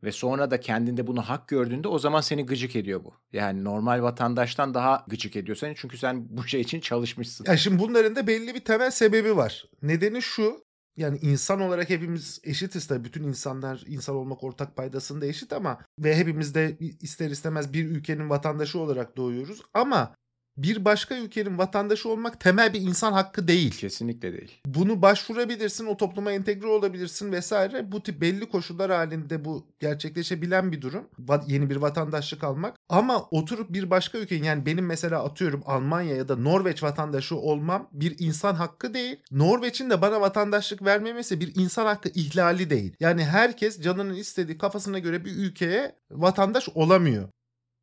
ve 0.03 0.13
sonra 0.13 0.51
da 0.51 0.61
kendinde 0.61 1.07
bunu 1.07 1.23
hak 1.23 1.49
gördüğünde 1.49 1.89
o 1.89 1.99
zaman 1.99 2.21
seni 2.21 2.47
gıcık 2.47 2.77
ediyor 2.77 3.05
bu. 3.05 3.15
Yani 3.33 3.65
normal 3.65 4.03
vatandaştan 4.03 4.75
daha 4.75 5.05
gıcık 5.09 5.37
ediyor 5.37 5.57
seni 5.57 5.75
çünkü 5.77 5.99
sen 5.99 6.27
bu 6.37 6.49
şey 6.49 6.61
için 6.61 6.81
çalışmışsın. 6.81 7.45
Ya 7.49 7.57
şimdi 7.57 7.79
bunların 7.79 8.17
da 8.17 8.27
belli 8.27 8.55
bir 8.55 8.65
temel 8.65 8.91
sebebi 8.91 9.37
var. 9.37 9.65
Nedeni 9.83 10.23
şu 10.23 10.65
yani 10.97 11.19
insan 11.23 11.61
olarak 11.61 11.91
hepimiz 11.91 12.41
eşitiz 12.45 12.87
tabii. 12.87 13.05
Bütün 13.05 13.25
insanlar 13.25 13.85
insan 13.87 14.17
olmak 14.17 14.45
ortak 14.45 14.77
paydasında 14.77 15.27
eşit 15.27 15.53
ama 15.53 15.79
ve 15.99 16.17
hepimiz 16.17 16.55
de 16.55 16.79
ister 16.79 17.31
istemez 17.31 17.73
bir 17.73 17.85
ülkenin 17.85 18.31
vatandaşı 18.31 18.79
olarak 18.79 19.17
doğuyoruz. 19.17 19.63
Ama 19.75 20.15
bir 20.57 20.85
başka 20.85 21.19
ülkenin 21.19 21.59
vatandaşı 21.59 22.09
olmak 22.09 22.41
temel 22.41 22.73
bir 22.73 22.81
insan 22.81 23.13
hakkı 23.13 23.49
değil. 23.49 23.71
Kesinlikle 23.71 24.33
değil. 24.33 24.61
Bunu 24.67 25.03
başvurabilirsin, 25.03 25.87
o 25.87 25.97
topluma 25.97 26.33
entegre 26.33 26.67
olabilirsin 26.67 27.33
vesaire. 27.33 27.93
Bu 27.93 28.03
tip 28.03 28.21
belli 28.21 28.49
koşullar 28.49 28.91
halinde 28.91 29.45
bu 29.45 29.67
gerçekleşebilen 29.81 30.73
bir 30.73 30.83
durum. 30.83 31.09
Yeni 31.47 31.71
bir 31.71 31.77
vatandaşlık 31.77 32.45
almak. 32.45 32.77
Ama 32.89 33.29
oturup 33.31 33.73
bir 33.73 33.91
başka 33.91 34.19
ülkenin 34.19 34.45
yani 34.45 34.67
benim 34.67 34.87
mesela 34.87 35.25
atıyorum 35.25 35.63
Almanya 35.67 36.17
ya 36.17 36.29
da 36.29 36.37
Norveç 36.37 36.83
vatandaşı 36.83 37.37
olmam 37.37 37.89
bir 37.93 38.17
insan 38.19 38.55
hakkı 38.55 38.95
değil. 38.95 39.17
Norveç'in 39.31 39.91
de 39.91 40.03
bana 40.03 40.21
vatandaşlık 40.21 40.85
vermemesi 40.85 41.41
bir 41.41 41.53
insan 41.57 41.87
hakkı 41.87 42.09
ihlali 42.09 42.71
değil. 42.71 42.97
Yani 43.01 43.25
herkes 43.25 43.81
canının 43.81 44.15
istediği 44.15 44.59
kafasına 44.59 44.99
göre 44.99 45.25
bir 45.25 45.37
ülkeye 45.37 45.97
vatandaş 46.11 46.69
olamıyor. 46.75 47.29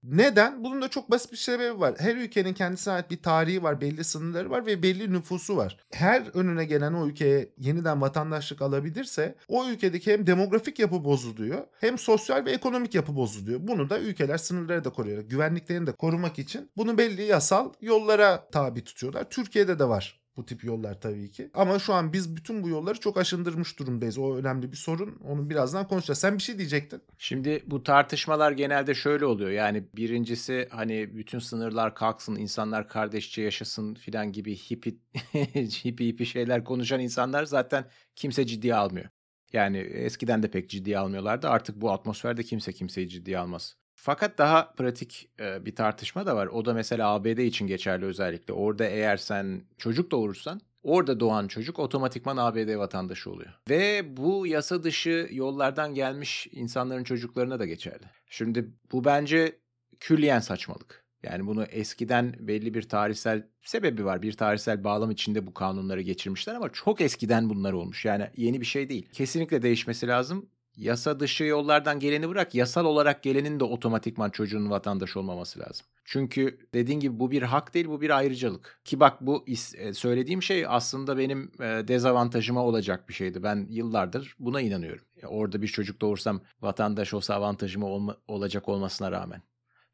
Neden? 0.04 0.64
Bunun 0.64 0.82
da 0.82 0.88
çok 0.88 1.12
basit 1.12 1.32
bir 1.32 1.38
sebebi 1.38 1.80
var. 1.80 1.96
Her 1.98 2.16
ülkenin 2.16 2.54
kendisine 2.54 2.94
ait 2.94 3.12
bir 3.12 3.22
tarihi 3.22 3.64
var, 3.64 3.82
belli 3.82 4.04
sınırları 4.04 4.50
var 4.50 4.66
ve 4.66 4.84
belli 4.84 5.14
nüfusu 5.14 5.58
var. 5.58 5.78
Her 5.92 6.24
önüne 6.34 6.66
gelen 6.66 6.94
o 6.94 7.08
ülkeye 7.08 7.54
yeniden 7.58 8.02
vatandaşlık 8.02 8.62
alabilirse 8.62 9.36
o 9.48 9.70
ülkedeki 9.70 10.14
hem 10.14 10.28
demografik 10.28 10.80
yapı 10.80 11.04
bozuluyor 11.04 11.68
hem 11.80 11.98
sosyal 11.98 12.46
ve 12.46 12.52
ekonomik 12.52 12.96
yapı 12.96 13.16
bozuluyor. 13.16 13.60
Bunu 13.64 13.90
da 13.90 14.00
ülkeler 14.00 14.38
sınırları 14.38 14.84
da 14.84 14.90
koruyor. 14.90 15.24
Güvenliklerini 15.24 15.88
de 15.88 15.92
korumak 15.92 16.40
için 16.40 16.72
bunu 16.78 16.98
belli 16.98 17.22
yasal 17.22 17.74
yollara 17.82 18.50
tabi 18.52 18.84
tutuyorlar. 18.84 19.30
Türkiye'de 19.30 19.80
de 19.80 19.90
var 19.90 20.27
bu 20.38 20.46
tip 20.46 20.64
yollar 20.64 21.02
tabii 21.02 21.32
ki. 21.32 21.50
Ama 21.54 21.80
şu 21.80 21.94
an 21.94 22.14
biz 22.14 22.36
bütün 22.36 22.64
bu 22.64 22.70
yolları 22.70 23.00
çok 23.00 23.18
aşındırmış 23.18 23.80
durumdayız. 23.80 24.18
O 24.18 24.36
önemli 24.36 24.72
bir 24.72 24.78
sorun. 24.78 25.20
Onu 25.24 25.50
birazdan 25.50 25.88
konuşacağız. 25.88 26.20
Sen 26.20 26.38
bir 26.38 26.44
şey 26.44 26.58
diyecektin. 26.58 27.02
Şimdi 27.18 27.64
bu 27.68 27.84
tartışmalar 27.84 28.52
genelde 28.52 28.96
şöyle 28.96 29.26
oluyor. 29.26 29.50
Yani 29.50 29.84
birincisi 29.96 30.68
hani 30.72 31.16
bütün 31.16 31.40
sınırlar 31.40 31.96
kalksın, 31.96 32.36
insanlar 32.36 32.88
kardeşçe 32.88 33.42
yaşasın 33.42 33.94
filan 33.94 34.32
gibi 34.32 34.56
hippi 34.56 34.98
hippi 35.86 36.08
hippi 36.08 36.26
şeyler 36.26 36.64
konuşan 36.64 37.00
insanlar 37.00 37.44
zaten 37.44 37.86
kimse 38.16 38.46
ciddiye 38.46 38.76
almıyor. 38.76 39.10
Yani 39.54 39.78
eskiden 39.78 40.44
de 40.44 40.52
pek 40.52 40.70
ciddiye 40.70 41.00
almıyorlardı. 41.00 41.50
Artık 41.50 41.82
bu 41.82 41.92
atmosferde 41.92 42.44
kimse 42.44 42.74
kimseyi 42.74 43.10
ciddiye 43.10 43.38
almaz. 43.38 43.78
Fakat 44.00 44.38
daha 44.38 44.72
pratik 44.72 45.30
bir 45.40 45.76
tartışma 45.76 46.26
da 46.26 46.36
var. 46.36 46.48
O 46.48 46.66
da 46.66 46.74
mesela 46.74 47.10
ABD 47.10 47.38
için 47.38 47.68
geçerli 47.68 48.06
özellikle. 48.06 48.54
Orada 48.54 48.86
eğer 48.86 49.18
sen 49.18 49.62
çocuk 49.78 50.12
doğurursan 50.12 50.62
orada 50.84 51.20
doğan 51.20 51.48
çocuk 51.48 51.80
otomatikman 51.80 52.38
ABD 52.38 52.78
vatandaşı 52.78 53.32
oluyor. 53.32 53.54
Ve 53.70 54.18
bu 54.18 54.48
yasa 54.48 54.84
dışı 54.84 55.28
yollardan 55.32 55.96
gelmiş 55.96 56.48
insanların 56.52 57.04
çocuklarına 57.04 57.60
da 57.60 57.66
geçerli. 57.66 58.04
Şimdi 58.30 58.70
bu 58.92 59.06
bence 59.06 59.60
külliyen 60.00 60.40
saçmalık. 60.40 61.06
Yani 61.24 61.48
bunu 61.48 61.64
eskiden 61.64 62.36
belli 62.40 62.74
bir 62.74 62.90
tarihsel 62.90 63.48
sebebi 63.62 64.06
var. 64.06 64.22
Bir 64.22 64.34
tarihsel 64.34 64.84
bağlam 64.84 65.12
içinde 65.12 65.48
bu 65.48 65.54
kanunları 65.54 66.02
geçirmişler 66.02 66.56
ama 66.56 66.70
çok 66.70 67.02
eskiden 67.02 67.50
bunlar 67.50 67.74
olmuş. 67.74 68.06
Yani 68.06 68.30
yeni 68.36 68.62
bir 68.62 68.66
şey 68.66 68.90
değil. 68.90 69.10
Kesinlikle 69.14 69.62
değişmesi 69.62 70.08
lazım 70.08 70.50
yasa 70.78 71.20
dışı 71.20 71.44
yollardan 71.44 72.00
geleni 72.00 72.30
bırak 72.30 72.56
yasal 72.56 72.86
olarak 72.86 73.24
gelenin 73.24 73.60
de 73.60 73.64
otomatikman 73.64 74.30
çocuğun 74.30 74.70
vatandaş 74.70 75.18
olmaması 75.18 75.60
lazım. 75.60 75.86
Çünkü 76.06 76.60
dediğin 76.74 77.00
gibi 77.00 77.20
bu 77.20 77.32
bir 77.32 77.42
hak 77.42 77.74
değil 77.74 77.88
bu 77.88 78.02
bir 78.02 78.10
ayrıcalık. 78.10 78.82
Ki 78.86 79.00
bak 79.00 79.22
bu 79.22 79.46
e, 79.78 79.94
söylediğim 79.94 80.44
şey 80.44 80.66
aslında 80.68 81.18
benim 81.18 81.52
e, 81.60 81.88
dezavantajıma 81.88 82.64
olacak 82.64 83.10
bir 83.10 83.14
şeydi. 83.14 83.44
Ben 83.44 83.68
yıllardır 83.70 84.36
buna 84.40 84.62
inanıyorum. 84.62 85.06
Orada 85.28 85.62
bir 85.62 85.68
çocuk 85.68 86.02
doğursam 86.02 86.42
vatandaş 86.62 87.14
olsa 87.14 87.36
avantajıma 87.36 87.88
olma, 87.88 88.18
olacak 88.28 88.70
olmasına 88.70 89.12
rağmen. 89.12 89.42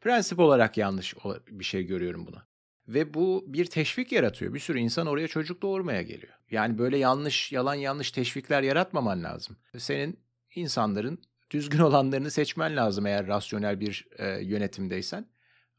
Prensip 0.01 0.39
olarak 0.39 0.77
yanlış 0.77 1.15
bir 1.47 1.63
şey 1.63 1.83
görüyorum 1.83 2.27
bunu. 2.27 2.37
Ve 2.87 3.13
bu 3.13 3.43
bir 3.47 3.65
teşvik 3.65 4.11
yaratıyor. 4.11 4.53
Bir 4.53 4.59
sürü 4.59 4.79
insan 4.79 5.07
oraya 5.07 5.27
çocuk 5.27 5.61
doğurmaya 5.61 6.01
geliyor. 6.01 6.33
Yani 6.51 6.77
böyle 6.77 6.97
yanlış, 6.97 7.51
yalan 7.51 7.75
yanlış 7.75 8.11
teşvikler 8.11 8.61
yaratmaman 8.63 9.23
lazım. 9.23 9.57
Senin 9.77 10.19
insanların 10.55 11.21
düzgün 11.51 11.79
olanlarını 11.89 12.31
seçmen 12.31 12.75
lazım 12.75 13.05
eğer 13.05 13.27
rasyonel 13.27 13.79
bir 13.79 14.07
e, 14.17 14.27
yönetimdeysen. 14.43 15.25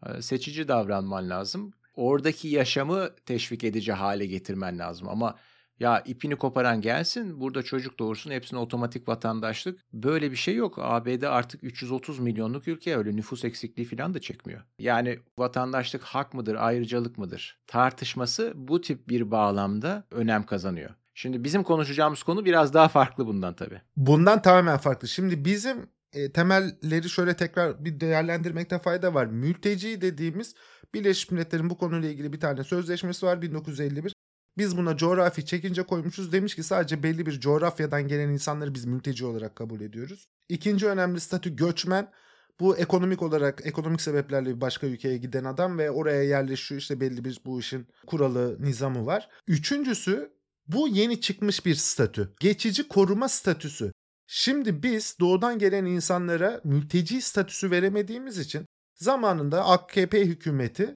E, 0.07 0.23
seçici 0.23 0.69
davranman 0.69 1.31
lazım. 1.31 1.73
Oradaki 1.95 2.49
yaşamı 2.49 3.11
teşvik 3.27 3.65
edici 3.65 3.93
hale 3.93 4.27
getirmen 4.27 4.79
lazım 4.79 5.09
ama 5.09 5.35
ya 5.81 6.01
ipini 6.01 6.37
koparan 6.37 6.81
gelsin 6.81 7.41
burada 7.41 7.63
çocuk 7.63 7.99
doğursun 7.99 8.31
hepsine 8.31 8.59
otomatik 8.59 9.09
vatandaşlık. 9.09 9.81
Böyle 9.93 10.31
bir 10.31 10.37
şey 10.37 10.55
yok. 10.55 10.79
ABD 10.79 11.23
artık 11.23 11.65
330 11.65 12.19
milyonluk 12.19 12.69
ülke 12.69 12.97
öyle 12.97 13.17
nüfus 13.17 13.45
eksikliği 13.45 13.89
falan 13.89 14.15
da 14.15 14.21
çekmiyor. 14.21 14.63
Yani 14.79 15.19
vatandaşlık 15.39 16.03
hak 16.03 16.35
mıdır 16.35 16.55
ayrıcalık 16.55 17.19
mıdır 17.19 17.59
tartışması 17.67 18.53
bu 18.57 18.81
tip 18.81 19.09
bir 19.09 19.31
bağlamda 19.31 20.05
önem 20.11 20.47
kazanıyor. 20.47 20.91
Şimdi 21.15 21.45
bizim 21.45 21.63
konuşacağımız 21.63 22.23
konu 22.23 22.45
biraz 22.45 22.75
daha 22.75 22.89
farklı 22.89 23.27
bundan 23.27 23.57
tabii. 23.57 23.81
Bundan 23.97 24.43
tamamen 24.43 24.79
farklı. 24.79 25.09
Şimdi 25.09 25.45
bizim 25.45 25.87
e, 26.13 26.33
temelleri 26.33 27.11
şöyle 27.11 27.37
tekrar 27.37 27.85
bir 27.85 28.01
değerlendirmekte 28.01 28.79
fayda 28.79 29.15
var. 29.15 29.27
Mülteci 29.27 30.01
dediğimiz 30.01 30.55
Birleşmiş 30.95 31.31
Milletler'in 31.31 31.71
bu 31.71 31.79
konuyla 31.79 32.09
ilgili 32.09 32.33
bir 32.33 32.41
tane 32.41 32.65
sözleşmesi 32.65 33.27
var 33.27 33.43
1951. 33.43 34.15
Biz 34.59 34.77
buna 34.77 34.97
coğrafi 34.97 35.47
çekince 35.47 35.83
koymuşuz. 35.83 36.33
Demiş 36.33 36.55
ki 36.55 36.63
sadece 36.63 37.03
belli 37.03 37.27
bir 37.27 37.41
coğrafyadan 37.41 38.09
gelen 38.09 38.29
insanları 38.29 38.75
biz 38.75 38.85
mülteci 38.85 39.27
olarak 39.27 39.57
kabul 39.57 39.81
ediyoruz. 39.81 40.29
İkinci 40.49 40.87
önemli 40.87 41.21
statü 41.21 41.57
göçmen. 41.57 42.11
Bu 42.61 42.77
ekonomik 42.77 43.23
olarak 43.23 43.67
ekonomik 43.67 44.01
sebeplerle 44.01 44.57
bir 44.57 44.61
başka 44.61 44.87
ülkeye 44.87 45.17
giden 45.17 45.45
adam 45.45 45.79
ve 45.79 45.91
oraya 45.91 46.23
yerleşiyor. 46.23 46.81
İşte 46.81 47.01
belli 47.01 47.25
bir 47.25 47.41
bu 47.47 47.61
işin 47.61 47.87
kuralı, 48.07 48.63
nizamı 48.63 49.07
var. 49.07 49.29
Üçüncüsü 49.49 50.31
bu 50.67 50.89
yeni 50.89 51.21
çıkmış 51.21 51.67
bir 51.67 51.75
statü. 51.75 52.35
Geçici 52.41 52.89
koruma 52.89 53.29
statüsü. 53.29 53.93
Şimdi 54.27 54.83
biz 54.83 55.17
doğudan 55.21 55.59
gelen 55.59 55.85
insanlara 55.85 56.61
mülteci 56.65 57.21
statüsü 57.21 57.71
veremediğimiz 57.71 58.39
için 58.39 58.67
zamanında 58.95 59.65
AKP 59.65 60.21
hükümeti 60.21 60.95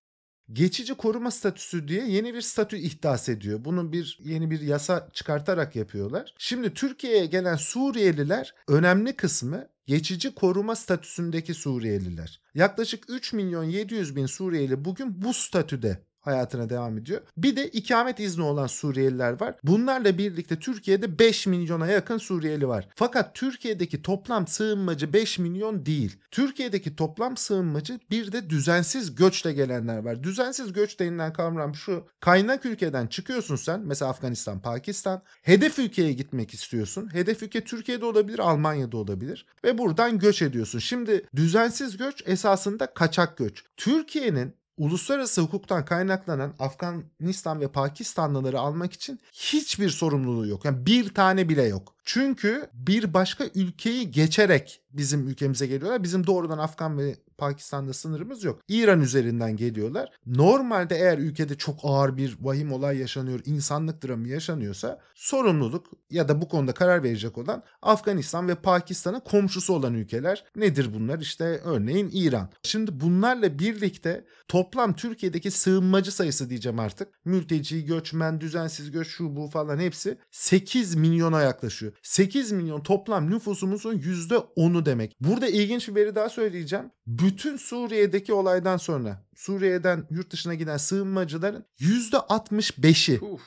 geçici 0.53 0.95
koruma 0.95 1.31
statüsü 1.31 1.89
diye 1.89 2.07
yeni 2.07 2.35
bir 2.35 2.41
statü 2.41 2.77
ihdas 2.77 3.29
ediyor. 3.29 3.65
Bunu 3.65 3.93
bir 3.93 4.19
yeni 4.23 4.51
bir 4.51 4.61
yasa 4.61 5.09
çıkartarak 5.13 5.77
yapıyorlar. 5.77 6.35
Şimdi 6.39 6.75
Türkiye'ye 6.75 7.27
gelen 7.27 7.57
Suriyeliler 7.57 8.55
önemli 8.69 9.17
kısmı 9.17 9.69
geçici 9.87 10.35
koruma 10.35 10.77
statüsündeki 10.77 11.55
Suriyeliler. 11.55 12.41
Yaklaşık 12.55 13.05
3 13.09 13.33
milyon 13.33 13.65
700 13.65 14.17
bin 14.17 14.27
Suriyeli 14.27 14.85
bugün 14.85 15.23
bu 15.23 15.35
statüde 15.35 16.05
hayatına 16.29 16.71
devam 16.71 16.99
ediyor. 16.99 17.21
Bir 17.37 17.57
de 17.57 17.69
ikamet 17.69 18.21
izni 18.21 18.45
olan 18.45 18.67
Suriyeliler 18.67 19.41
var. 19.41 19.55
Bunlarla 19.65 20.19
birlikte 20.19 20.59
Türkiye'de 20.59 21.19
5 21.19 21.47
milyona 21.47 21.87
yakın 21.87 22.19
Suriyeli 22.19 22.69
var. 22.69 22.89
Fakat 22.97 23.35
Türkiye'deki 23.35 24.03
toplam 24.03 24.47
sığınmacı 24.47 25.13
5 25.13 25.39
milyon 25.39 25.87
değil. 25.87 26.17
Türkiye'deki 26.31 26.97
toplam 26.97 27.37
sığınmacı 27.37 28.01
bir 28.11 28.33
de 28.33 28.51
düzensiz 28.51 29.15
göçle 29.15 29.53
gelenler 29.53 29.99
var. 29.99 30.23
Düzensiz 30.23 30.73
göç 30.73 31.01
denilen 31.01 31.33
kavram 31.33 31.75
şu. 31.75 32.05
Kaynak 32.21 32.67
ülkeden 32.67 33.07
çıkıyorsun 33.07 33.57
sen 33.57 33.81
mesela 33.81 34.11
Afganistan, 34.11 34.61
Pakistan. 34.61 35.23
Hedef 35.43 35.79
ülkeye 35.79 36.13
gitmek 36.13 36.55
istiyorsun. 36.55 37.15
Hedef 37.15 37.43
ülke 37.43 37.65
Türkiye'de 37.65 38.05
olabilir, 38.05 38.39
Almanya'da 38.39 38.97
olabilir 38.97 39.47
ve 39.65 39.79
buradan 39.79 40.19
göç 40.19 40.43
ediyorsun. 40.43 40.79
Şimdi 40.79 41.27
düzensiz 41.37 41.97
göç 41.97 42.23
esasında 42.27 42.95
kaçak 42.95 43.37
göç. 43.37 43.65
Türkiye'nin 43.77 44.55
uluslararası 44.79 45.41
hukuktan 45.41 45.85
kaynaklanan 45.85 46.55
Afganistan 46.59 47.61
ve 47.61 47.69
Pakistanlıları 47.69 48.61
almak 48.61 48.93
için 48.93 49.21
hiçbir 49.33 49.91
sorumluluğu 49.91 50.47
yok. 50.47 50.65
Yani 50.65 50.87
bir 50.87 51.15
tane 51.15 51.49
bile 51.49 51.63
yok. 51.63 51.95
Çünkü 52.05 52.71
bir 52.75 53.15
başka 53.15 53.45
ülkeyi 53.55 54.11
geçerek 54.11 54.81
bizim 54.91 55.29
ülkemize 55.29 55.67
geliyorlar. 55.67 56.03
Bizim 56.03 56.27
doğrudan 56.27 56.59
Afgan 56.59 56.99
ve 56.99 57.17
Pakistan'da 57.39 57.93
sınırımız 57.93 58.45
yok. 58.45 58.61
İran 58.69 59.01
üzerinden 59.01 59.57
geliyorlar. 59.57 60.13
Normalde 60.27 60.97
eğer 60.97 61.19
ülkede 61.19 61.55
çok 61.55 61.79
ağır 61.83 62.17
bir 62.17 62.39
vahim 62.41 62.73
olay 62.73 62.99
yaşanıyor, 62.99 63.41
insanlık 63.45 64.05
dramı 64.05 64.29
yaşanıyorsa 64.29 65.01
sorumluluk 65.15 65.87
ya 66.11 66.29
da 66.29 66.41
bu 66.43 66.49
konuda 66.49 66.73
karar 66.73 67.03
verecek 67.03 67.39
olan 67.39 67.63
Afganistan 67.83 68.49
ve 68.49 68.55
Pakistan'ın 68.55 69.21
komşusu 69.21 69.75
olan 69.75 69.95
ülkeler. 69.95 70.45
Nedir 70.57 70.95
bunlar? 70.95 71.19
İşte 71.19 71.45
örneğin 71.45 72.11
İran. 72.13 72.49
Şimdi 72.63 73.01
bunlarla 73.01 73.59
birlikte 73.59 74.25
toplam 74.49 74.97
Türkiye'deki 74.97 75.51
sığınmacı 75.51 76.13
sayısı 76.13 76.51
diyeceğim 76.51 76.79
artık. 76.79 77.09
Mülteci, 77.25 77.85
göçmen, 77.85 78.41
düzensiz 78.41 78.91
göç, 78.91 79.09
şu 79.09 79.37
bu 79.37 79.47
falan 79.47 79.79
hepsi 79.79 80.19
8 80.31 80.95
milyona 80.95 81.43
yaklaşıyor. 81.43 81.93
8 82.03 82.53
milyon 82.53 82.81
toplam 82.81 83.31
nüfusumuzun 83.31 83.99
%10'u 83.99 84.78
demek. 84.87 85.17
Burada 85.21 85.49
ilginç 85.49 85.89
bir 85.89 85.95
veri 85.95 86.15
daha 86.15 86.29
söyleyeceğim. 86.29 86.91
Bütün 87.07 87.57
Suriye'deki 87.57 88.33
olaydan 88.33 88.77
sonra 88.77 89.27
Suriye'den 89.37 90.07
yurt 90.11 90.31
dışına 90.31 90.55
giden 90.55 90.77
sığınmacıların 90.77 91.65
%65'i 91.81 93.21
Uf. 93.21 93.43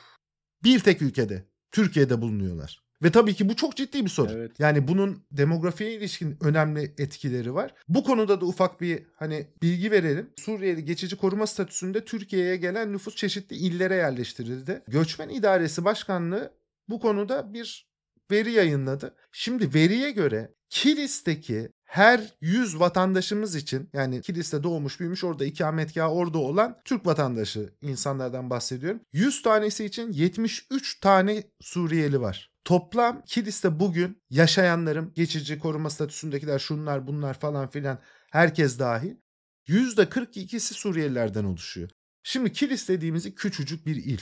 bir 0.64 0.80
tek 0.80 1.02
ülkede 1.02 1.44
Türkiye'de 1.72 2.20
bulunuyorlar. 2.20 2.82
Ve 3.02 3.10
tabii 3.10 3.34
ki 3.34 3.48
bu 3.48 3.56
çok 3.56 3.76
ciddi 3.76 4.04
bir 4.04 4.10
sorun. 4.10 4.32
Evet. 4.32 4.52
Yani 4.58 4.88
bunun 4.88 5.24
demografiye 5.30 5.94
ilişkin 5.94 6.36
önemli 6.40 6.94
etkileri 6.98 7.54
var. 7.54 7.74
Bu 7.88 8.04
konuda 8.04 8.40
da 8.40 8.44
ufak 8.46 8.80
bir 8.80 9.02
hani 9.16 9.46
bilgi 9.62 9.90
verelim. 9.90 10.30
Suriyeli 10.36 10.84
geçici 10.84 11.16
koruma 11.16 11.46
statüsünde 11.46 12.04
Türkiye'ye 12.04 12.56
gelen 12.56 12.92
nüfus 12.92 13.16
çeşitli 13.16 13.56
illere 13.56 13.94
yerleştirildi. 13.94 14.82
Göçmen 14.88 15.28
İdaresi 15.28 15.84
Başkanlığı 15.84 16.52
bu 16.88 17.00
konuda 17.00 17.54
bir 17.54 17.91
veri 18.32 18.52
yayınladı. 18.52 19.14
Şimdi 19.32 19.74
veriye 19.74 20.10
göre 20.10 20.54
Kilis'teki 20.68 21.72
her 21.84 22.34
100 22.40 22.80
vatandaşımız 22.80 23.54
için 23.54 23.90
yani 23.92 24.22
Kilis'te 24.22 24.62
doğmuş 24.62 25.00
büyümüş 25.00 25.24
orada 25.24 25.44
ikametgahı 25.44 26.08
orada 26.08 26.38
olan 26.38 26.80
Türk 26.84 27.06
vatandaşı 27.06 27.74
insanlardan 27.82 28.50
bahsediyorum. 28.50 29.00
100 29.12 29.42
tanesi 29.42 29.84
için 29.84 30.12
73 30.12 31.00
tane 31.00 31.42
Suriyeli 31.60 32.20
var. 32.20 32.52
Toplam 32.64 33.22
Kilis'te 33.26 33.80
bugün 33.80 34.22
yaşayanların 34.30 35.12
geçici 35.14 35.58
koruma 35.58 35.90
statüsündekiler 35.90 36.58
şunlar 36.58 37.06
bunlar 37.06 37.34
falan 37.40 37.70
filan 37.70 37.98
herkes 38.30 38.78
dahil 38.78 39.16
%42'si 39.68 40.74
Suriyelilerden 40.74 41.44
oluşuyor. 41.44 41.90
Şimdi 42.22 42.52
Kilis 42.52 42.88
dediğimiz 42.88 43.34
küçücük 43.34 43.86
bir 43.86 43.96
il. 43.96 44.20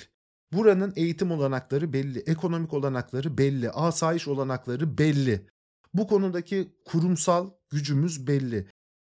Buranın 0.52 0.92
eğitim 0.96 1.30
olanakları 1.30 1.92
belli, 1.92 2.18
ekonomik 2.18 2.72
olanakları 2.72 3.38
belli, 3.38 3.70
asayiş 3.70 4.28
olanakları 4.28 4.98
belli. 4.98 5.46
Bu 5.94 6.06
konudaki 6.06 6.72
kurumsal 6.84 7.50
gücümüz 7.70 8.26
belli. 8.26 8.68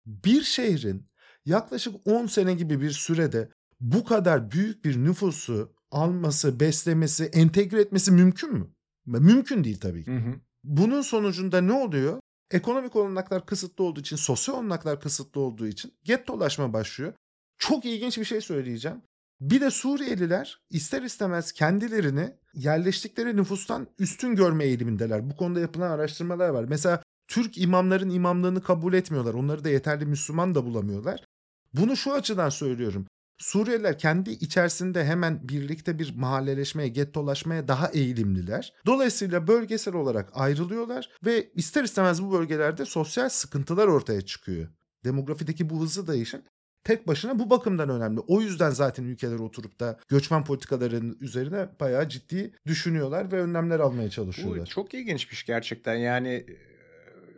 Bir 0.06 0.42
şehrin 0.42 1.10
yaklaşık 1.46 1.96
10 2.06 2.26
sene 2.26 2.54
gibi 2.54 2.82
bir 2.82 2.92
sürede 2.92 3.50
bu 3.80 4.06
kadar 4.06 4.52
büyük 4.52 4.86
bir 4.86 5.04
nüfusu 5.04 5.76
alması, 5.92 6.60
beslemesi, 6.60 7.26
entegre 7.26 7.82
etmesi 7.82 8.12
mümkün 8.12 8.54
mü? 8.54 8.68
Mümkün 9.06 9.64
değil 9.64 9.80
tabii 9.80 10.04
ki. 10.04 10.12
Hı 10.12 10.18
hı. 10.18 10.36
Bunun 10.64 11.02
sonucunda 11.02 11.62
ne 11.62 11.74
oluyor? 11.74 12.20
Ekonomik 12.52 12.96
olanaklar 12.96 13.46
kısıtlı 13.46 13.84
olduğu 13.84 14.00
için, 14.00 14.16
sosyal 14.16 14.56
olanaklar 14.56 15.02
kısıtlı 15.02 15.42
olduğu 15.42 15.68
için 15.68 15.94
gettolaşma 16.04 16.74
başlıyor. 16.74 17.14
Çok 17.58 17.86
ilginç 17.86 18.18
bir 18.18 18.26
şey 18.26 18.42
söyleyeceğim. 18.42 19.02
Bir 19.42 19.62
de 19.62 19.72
Suriyeliler 19.72 20.62
ister 20.70 21.02
istemez 21.02 21.52
kendilerini 21.52 22.36
yerleştikleri 22.54 23.38
nüfustan 23.38 23.88
üstün 24.00 24.36
görme 24.36 24.66
eğilimindeler. 24.66 25.30
Bu 25.30 25.36
konuda 25.36 25.60
yapılan 25.60 25.92
araştırmalar 25.92 26.50
var. 26.50 26.66
Mesela 26.70 27.04
Türk 27.28 27.58
imamların 27.58 28.10
imamlığını 28.10 28.64
kabul 28.64 28.94
etmiyorlar. 28.94 29.34
Onları 29.34 29.64
da 29.64 29.70
yeterli 29.70 30.06
Müslüman 30.06 30.56
da 30.56 30.66
bulamıyorlar. 30.66 31.26
Bunu 31.74 31.98
şu 31.98 32.14
açıdan 32.14 32.50
söylüyorum. 32.50 33.08
Suriyeliler 33.38 34.00
kendi 34.00 34.32
içerisinde 34.32 35.06
hemen 35.06 35.50
birlikte 35.50 36.00
bir 36.00 36.16
mahalleleşmeye, 36.16 36.88
gettolaşmaya 36.88 37.68
daha 37.68 37.88
eğilimliler. 37.88 38.74
Dolayısıyla 38.86 39.48
bölgesel 39.48 39.96
olarak 39.96 40.30
ayrılıyorlar 40.34 41.10
ve 41.26 41.52
ister 41.54 41.84
istemez 41.84 42.24
bu 42.24 42.32
bölgelerde 42.32 42.86
sosyal 42.86 43.30
sıkıntılar 43.30 43.88
ortaya 43.88 44.22
çıkıyor. 44.22 44.68
Demografideki 45.06 45.70
bu 45.70 45.82
hızlı 45.82 46.08
değişim 46.08 46.42
tek 46.86 47.08
başına 47.08 47.40
bu 47.40 47.50
bakımdan 47.50 47.90
önemli. 47.90 48.20
O 48.20 48.42
yüzden 48.42 48.70
zaten 48.70 49.04
ülkeler 49.04 49.40
oturup 49.40 49.80
da 49.80 50.00
göçmen 50.08 50.44
politikalarının 50.44 51.18
üzerine 51.22 51.70
bayağı 51.80 52.10
ciddi 52.10 52.54
düşünüyorlar 52.68 53.32
ve 53.32 53.42
önlemler 53.42 53.80
almaya 53.80 54.10
çalışıyorlar. 54.10 54.62
Bu 54.62 54.66
çok 54.66 54.94
ilginçmiş 54.94 55.46
gerçekten. 55.46 55.96
Yani 55.96 56.30
e, 56.30 56.76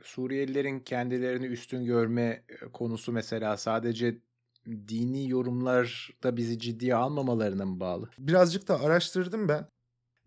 Suriyelilerin 0.04 0.80
kendilerini 0.80 1.46
üstün 1.46 1.86
görme 1.86 2.44
e, 2.50 2.72
konusu 2.74 3.12
mesela 3.12 3.58
sadece 3.58 4.18
dini 4.68 5.30
yorumlar 5.30 6.10
da 6.24 6.38
bizi 6.38 6.60
ciddiye 6.60 6.96
almamalarına 6.96 7.66
mı 7.66 7.80
bağlı? 7.80 8.10
Birazcık 8.20 8.68
da 8.68 8.82
araştırdım 8.82 9.48
ben. 9.48 9.68